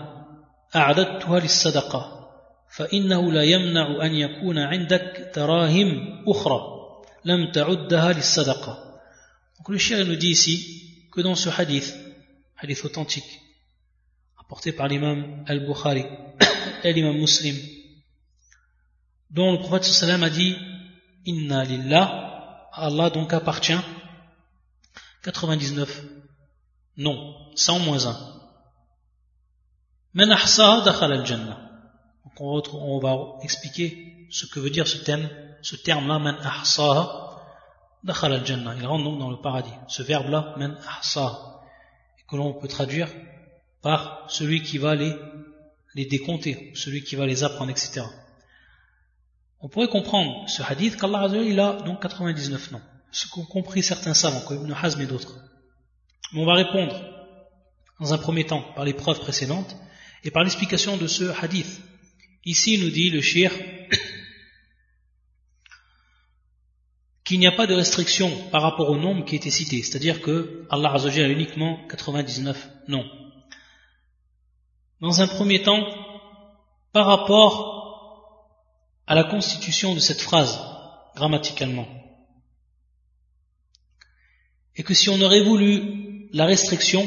[0.75, 2.29] أعددتها للصدقة
[2.75, 6.61] فإنه لا يمنع أن يكون عندك دراهم أخرى
[7.25, 8.93] لم تعدها للصدقة.
[9.57, 11.93] Donc le shir nous dit ici que dans ce hadith,
[12.57, 13.42] hadith authentique,
[14.53, 16.05] apporté par l'imam al-Bukhari
[16.83, 17.55] et l'imam muslim,
[19.31, 20.55] dont le prophète sallam a dit
[21.25, 23.83] Inna lillah, Allah donc appartient
[25.23, 26.03] 99.
[26.97, 27.17] Non,
[27.55, 28.15] 100 moins 1.
[30.13, 31.57] Man ahsaha dakhal al-jannah.
[32.23, 35.29] Donc on, on va expliquer ce que veut dire ce terme,
[35.63, 36.37] ce terme-là, man
[38.03, 38.75] dakhal al-jannah.
[38.75, 39.73] Il rentre donc dans le paradis.
[39.87, 40.53] Ce verbe-là,
[42.29, 43.09] que l'on peut traduire
[43.83, 45.13] par celui qui va les,
[45.95, 48.01] décompter, celui qui va les apprendre, etc.
[49.59, 52.81] On pourrait comprendre ce hadith qu'Allah il a donc 99 noms,
[53.11, 55.35] ce qu'ont compris certains savants, comme Ibn Hazm et d'autres.
[56.31, 56.95] Mais on va répondre,
[57.99, 59.75] dans un premier temps, par les preuves précédentes
[60.23, 61.81] et par l'explication de ce hadith.
[62.45, 63.51] Ici, nous dit le shir
[67.25, 70.65] qu'il n'y a pas de restriction par rapport au nombre qui était cité, c'est-à-dire que
[70.69, 73.22] Allah a uniquement 99 noms.
[75.03, 75.85] Dans un premier temps,
[76.93, 78.47] par rapport
[79.05, 80.57] à la constitution de cette phrase,
[81.13, 81.85] grammaticalement.
[84.77, 87.05] Et que si on aurait voulu la restriction,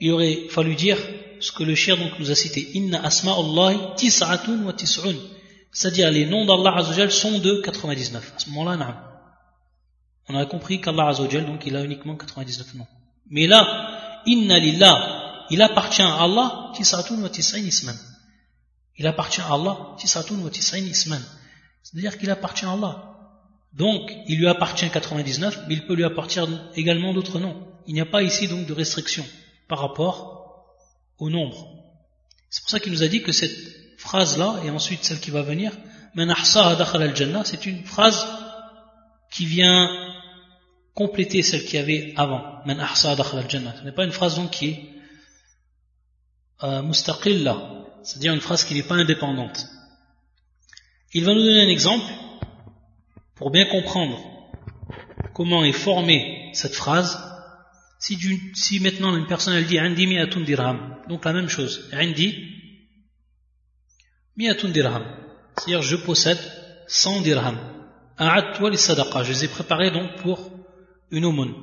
[0.00, 0.98] il aurait fallu dire
[1.38, 5.14] ce que le donc nous a cité Inna asma Allah tis'atun wa tis'un.
[5.70, 8.32] C'est-à-dire les noms d'Allah Azzawajal sont de 99.
[8.34, 9.04] À ce moment-là,
[10.28, 12.88] on a compris qu'Allah Azzawajal, donc il a uniquement 99 noms.
[13.30, 15.07] Mais là, Inna lillah,
[15.50, 17.96] il appartient à Allah tis'atun wa isman.
[18.96, 21.22] Il appartient à Allah tis'atun wa isman.
[21.82, 23.04] C'est-à-dire qu'il appartient à Allah.
[23.72, 27.68] Donc, il lui appartient 99, mais il peut lui appartenir également d'autres noms.
[27.86, 29.24] Il n'y a pas ici donc de restriction
[29.68, 30.66] par rapport
[31.18, 31.68] au nombre.
[32.50, 33.56] C'est pour ça qu'il nous a dit que cette
[33.98, 35.72] phrase-là, et ensuite celle qui va venir,
[37.44, 38.26] c'est une phrase
[39.30, 39.88] qui vient
[40.94, 42.42] compléter celle qu'il y avait avant.
[42.66, 44.97] Ce n'est pas une phrase donc qui est
[46.62, 49.66] euh, mustaqilla, c'est-à-dire une phrase qui n'est pas indépendante.
[51.12, 52.12] Il va nous donner un exemple
[53.34, 54.18] pour bien comprendre
[55.34, 57.18] comment est formée cette phrase
[57.98, 58.18] si,
[58.54, 62.34] si maintenant une personne elle dit Indi mi'atun dirham, donc la même chose, Indi
[64.36, 65.04] mi'atun dirham,
[65.56, 66.38] c'est-à-dire je possède
[66.88, 67.58] 100 dirham.
[68.16, 70.50] A'atwa li sadaqa, je les ai préparés donc pour
[71.10, 71.54] une aumône.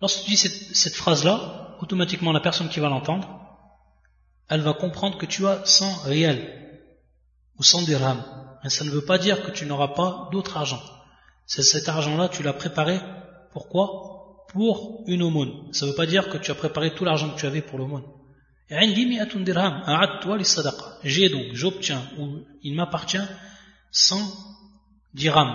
[0.00, 3.40] Lorsque tu dis cette, cette phrase-là, automatiquement la personne qui va l'entendre,
[4.48, 6.80] elle va comprendre que tu as 100 réels
[7.58, 8.24] ou 100 dirhams.
[8.62, 10.80] Mais ça ne veut pas dire que tu n'auras pas d'autre argent.
[11.46, 13.00] C'est cet argent-là, tu l'as préparé
[13.52, 14.44] pourquoi?
[14.48, 15.72] Pour une aumône.
[15.72, 17.78] Ça ne veut pas dire que tu as préparé tout l'argent que tu avais pour
[17.78, 18.04] l'aumône.
[21.04, 23.18] J'ai donc, j'obtiens, ou il m'appartient
[23.92, 24.16] 100
[25.14, 25.54] dirhams.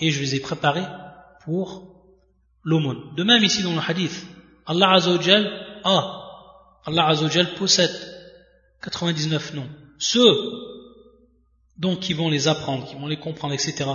[0.00, 0.86] Et je les ai préparés
[1.44, 1.82] pour
[2.62, 3.14] l'aumône.
[3.16, 4.26] De même ici dans le hadith,
[4.66, 7.94] Allah Azzawajal a, Allah Azzawajal possède
[8.82, 9.68] 99 noms.
[9.98, 10.34] Ceux
[11.76, 13.90] donc qui vont les apprendre, qui vont les comprendre, etc.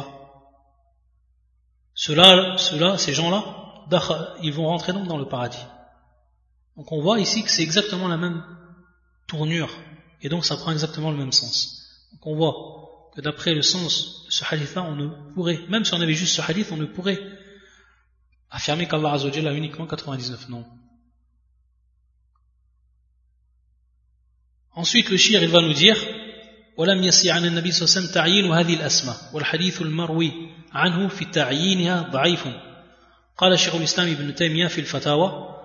[1.93, 3.43] Ceux-là, ceux ces gens-là,
[4.41, 5.65] ils vont rentrer donc dans le paradis.
[6.77, 8.43] Donc on voit ici que c'est exactement la même
[9.27, 9.69] tournure,
[10.21, 12.07] et donc ça prend exactement le même sens.
[12.11, 15.93] Donc on voit que d'après le sens de ce hadith-là, on ne pourrait, même si
[15.93, 17.19] on avait juste ce hadith, on ne pourrait
[18.51, 20.65] affirmer qu'Allah Azzawajal a uniquement 99 noms.
[24.75, 25.97] Ensuite, le shir, il va nous dire
[26.79, 30.31] ولم يسي عن النبي صلى الله عليه وسلم تعيين هذه الأسماء والحديث المروي
[30.71, 32.47] عنه في تعيينها ضعيف
[33.37, 35.55] قال شيخ الإسلام ابن تيمية في الفتاوى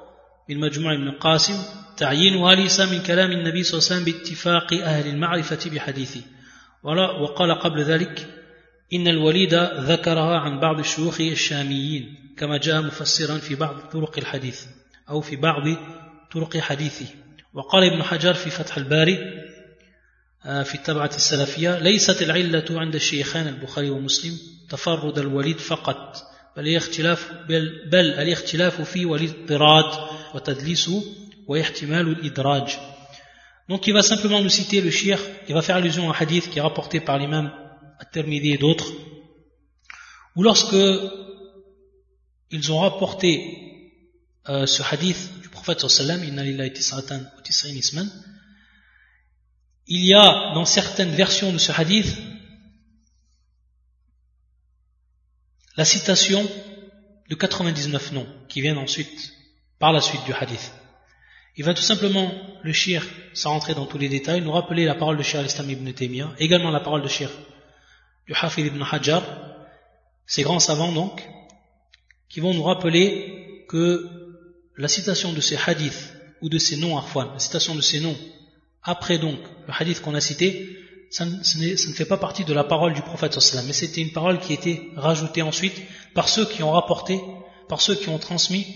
[0.49, 1.55] من مجموع ابن قاسم
[1.97, 6.23] تعيينها ليس من كلام النبي صلى الله عليه وسلم باتفاق أهل المعرفة بحديثه
[7.23, 8.27] وقال قبل ذلك
[8.93, 14.61] إن الوليد ذكرها عن بعض الشيوخ الشاميين كما جاء مفسرا في بعض طرق الحديث
[15.09, 15.63] أو في بعض
[16.33, 17.07] طرق حديثه.
[17.55, 19.19] وقال ابن حجر في فتح الباري
[20.45, 24.39] في التبعة السلفية ليست العلة عند الشيخان البخاري ومسلم
[24.71, 26.17] تفرد الوليد فقط
[26.57, 31.05] بل الاختلاف بل, بل الاختلاف في والاضطراد وتدليسه
[31.47, 32.69] واحتمال الإدراج.
[33.69, 35.19] Donc il va simplement nous citer le shir,
[35.49, 37.51] il va faire allusion à un hadith qui est rapporté par l'imam
[37.99, 38.91] At-Tirmidhi et d'autres,
[40.37, 40.77] où lorsque
[42.51, 43.93] ils ont rapporté
[44.49, 46.31] euh, ce hadith du prophète sallallahu
[49.87, 52.17] il y a dans certaines versions de ce hadith
[55.77, 56.49] la citation
[57.29, 59.33] de 99 noms qui viennent ensuite
[59.79, 60.73] par la suite du hadith.
[61.57, 62.33] Il va tout simplement,
[62.63, 65.71] le shir, sans rentrer dans tous les détails, nous rappeler la parole de Shir al-Islam
[65.71, 67.31] ibn Taymiyyah, également la parole de shir
[68.27, 69.23] du Hafid ibn Hajar,
[70.27, 71.23] ces grands savants donc,
[72.35, 74.11] qui vont nous rappeler que
[74.77, 76.13] la citation de ces hadiths
[76.43, 78.17] ou de ces noms arfouan, la citation de ces noms
[78.83, 80.69] après donc le hadith qu'on a cité,
[81.11, 84.51] ça, ne fait pas partie de la parole du prophète mais c'était une parole qui
[84.51, 85.81] a été rajoutée ensuite
[86.13, 87.21] par ceux qui ont rapporté,
[87.69, 88.67] par ceux qui ont transmis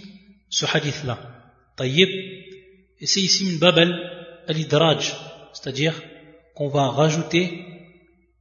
[0.50, 1.18] ce hadith-là.
[1.76, 2.08] Tayyib,
[3.00, 3.92] et c'est ici une babel
[4.46, 5.16] al-idraj,
[5.52, 6.00] c'est-à-dire
[6.54, 7.64] qu'on va rajouter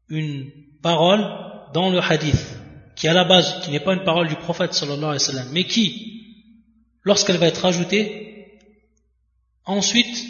[0.09, 0.51] une
[0.83, 1.25] parole
[1.73, 2.59] dans le hadith,
[2.97, 5.49] qui à la base, qui n'est pas une parole du prophète sallallahu alayhi wa sallam,
[5.51, 6.33] mais qui,
[7.03, 8.59] lorsqu'elle va être rajoutée,
[9.65, 10.25] ensuite,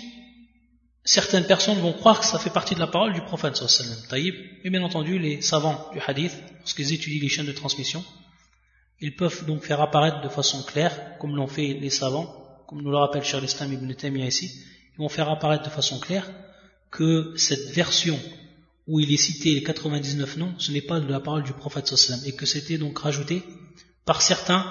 [1.06, 4.32] certaines personnes vont croire que ça fait partie de la parole du prophète sallallahu alayhi
[4.32, 4.60] wa sallam.
[4.66, 8.04] Mais bien entendu, les savants du hadith, lorsqu'ils étudient les chaînes de transmission,
[9.00, 12.36] ils peuvent donc faire apparaître de façon claire, comme l'ont fait les savants,
[12.68, 14.52] comme nous le rappelle Cheikh l'Islam ibn Taymiyyah ici,
[14.94, 16.30] ils vont faire apparaître de façon claire
[16.92, 18.20] que cette version
[18.88, 21.88] où il est cité les 99 noms, ce n'est pas de la parole du prophète
[21.88, 23.44] sallam et que c'était donc rajouté
[24.06, 24.66] par certains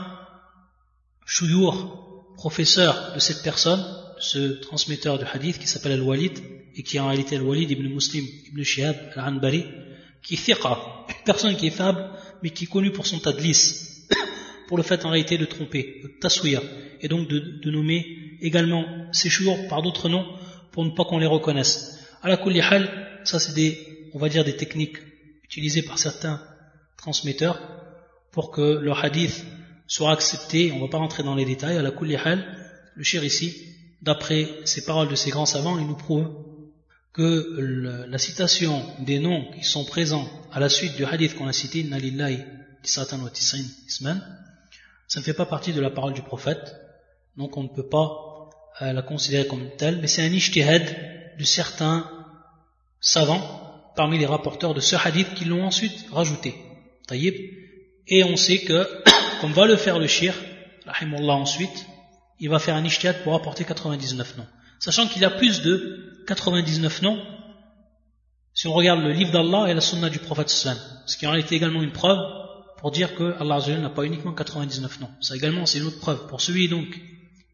[1.27, 3.85] chouyours, professeurs de cette personne,
[4.19, 6.39] ce transmetteur de hadith qui s'appelle Al-Walid
[6.75, 9.67] et qui est en réalité Al-Walid ibn Muslim ibn Shihab al-Anbari,
[10.23, 12.11] qui est thiqa, une personne qui est faible
[12.43, 14.09] mais qui est connue pour son tadlis,
[14.69, 16.63] pour le fait en réalité de tromper, de taswiya,
[17.03, 20.27] et donc de, nommer également ces chouyours par d'autres noms
[20.73, 21.99] pour ne pas qu'on les reconnaisse.
[22.23, 22.39] À la
[23.25, 24.97] ça c'est des on va dire, des techniques
[25.45, 26.41] utilisées par certains
[26.97, 27.61] transmetteurs
[28.33, 29.45] pour que le hadith
[29.87, 30.73] soit accepté.
[30.73, 31.77] On ne va pas rentrer dans les détails.
[31.77, 32.17] À la kulli
[32.95, 33.55] le shir ici,
[34.01, 36.29] d'après ces paroles de ces grands savants, il nous prouve
[37.13, 41.53] que la citation des noms qui sont présents à la suite du hadith qu'on a
[41.53, 42.43] cité, Nalillahi
[42.85, 44.23] Isman,
[45.09, 46.75] ça ne fait pas partie de la parole du prophète,
[47.37, 48.49] donc on ne peut pas
[48.81, 52.11] euh, la considérer comme telle, mais c'est un ijtihad de certains
[52.99, 53.66] savants
[53.97, 56.55] parmi les rapporteurs de ce hadith qui l'ont ensuite rajouté.
[58.09, 58.89] Et on sait que,
[59.41, 60.35] comme va le faire le shir,
[60.87, 61.87] rahimullah ensuite,
[62.39, 64.47] il va faire un ishtihad pour apporter 99 noms.
[64.79, 67.19] Sachant qu'il a plus de 99 noms,
[68.53, 71.31] si on regarde le livre d'Allah et la sunna du prophète sallam, ce qui en
[71.31, 72.19] réalité également une preuve
[72.79, 75.11] pour dire que Allah n'a pas uniquement 99 noms.
[75.21, 76.27] Ça également c'est une autre preuve.
[76.27, 76.87] Pour celui donc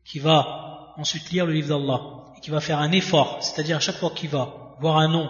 [0.04, 2.00] qui va ensuite lire le livre d'Allah
[2.36, 5.28] et qui va faire un effort, c'est-à-dire à chaque fois qu'il va voir un nom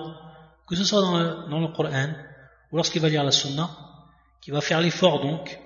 [0.73, 2.15] que ce soit dans le, dans Coran
[2.71, 3.69] ou lorsqu'il va lire la Sunna,
[4.41, 5.59] qui va faire l'effort donc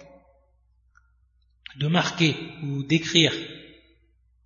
[1.78, 3.32] de marquer ou d'écrire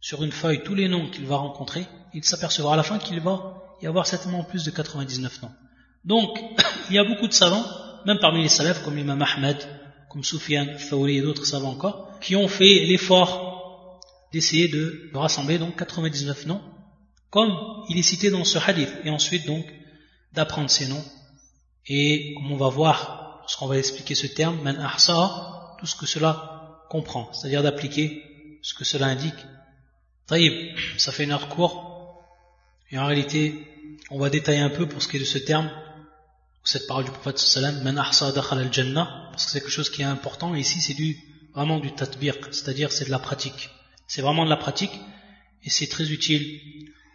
[0.00, 3.20] sur une feuille tous les noms qu'il va rencontrer, il s'apercevra à la fin qu'il
[3.20, 5.52] va y avoir certainement plus de 99 noms.
[6.04, 6.38] Donc,
[6.90, 7.64] il y a beaucoup de savants,
[8.04, 9.56] même parmi les salafs comme Imam Ahmed,
[10.10, 13.98] comme Soufiane, Thawri et d'autres savants encore, qui ont fait l'effort
[14.30, 16.60] d'essayer de, de rassembler donc 99 noms,
[17.30, 17.50] comme
[17.88, 19.64] il est cité dans ce hadith, et ensuite donc
[20.32, 21.04] d'apprendre ces noms.
[21.86, 24.76] Et comme on va voir, lorsqu'on va expliquer ce terme, man
[25.78, 29.46] tout ce que cela comprend, c'est-à-dire d'appliquer ce que cela indique.
[30.26, 32.22] Taïb, ça fait une heure court,
[32.90, 33.66] et en réalité,
[34.10, 35.70] on va détailler un peu pour ce qui est de ce terme,
[36.64, 40.02] cette parole du prophète sallam, man ahsa al jannah, parce que c'est quelque chose qui
[40.02, 41.16] est important, et ici c'est du,
[41.54, 43.70] vraiment du tatbiq, c'est-à-dire c'est de la pratique.
[44.06, 45.00] C'est vraiment de la pratique,
[45.64, 46.60] et c'est très utile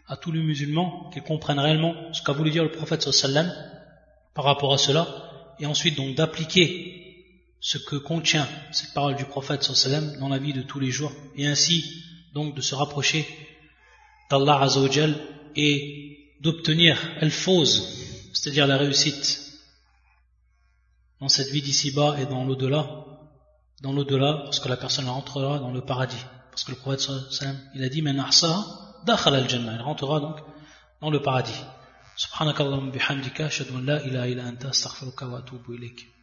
[0.07, 3.51] à tous les musulmans qu'ils comprennent réellement ce qu'a voulu dire le prophète sallam
[4.33, 5.07] par rapport à cela,
[5.59, 7.01] et ensuite donc d'appliquer
[7.59, 11.11] ce que contient cette parole du prophète sallam dans la vie de tous les jours,
[11.35, 11.83] et ainsi
[12.33, 13.25] donc de se rapprocher
[14.29, 15.15] d'Allah Azzawajal
[15.55, 19.41] et d'obtenir al-fawz, c'est-à-dire la réussite
[21.21, 23.05] dans cette vie d'ici-bas et dans l'au-delà,
[23.81, 26.23] dans l'au-delà, lorsque la personne rentrera dans le paradis.
[26.51, 28.19] Parce que le prophète sallam, il a dit, Men
[29.06, 30.36] دخل الجنة il rentrera donc
[31.02, 31.64] dans le paradis
[32.16, 36.13] سبحانك اللهم بحمدك أشهد أن لا إله إلا أنت أستغفرك وأتوب إليك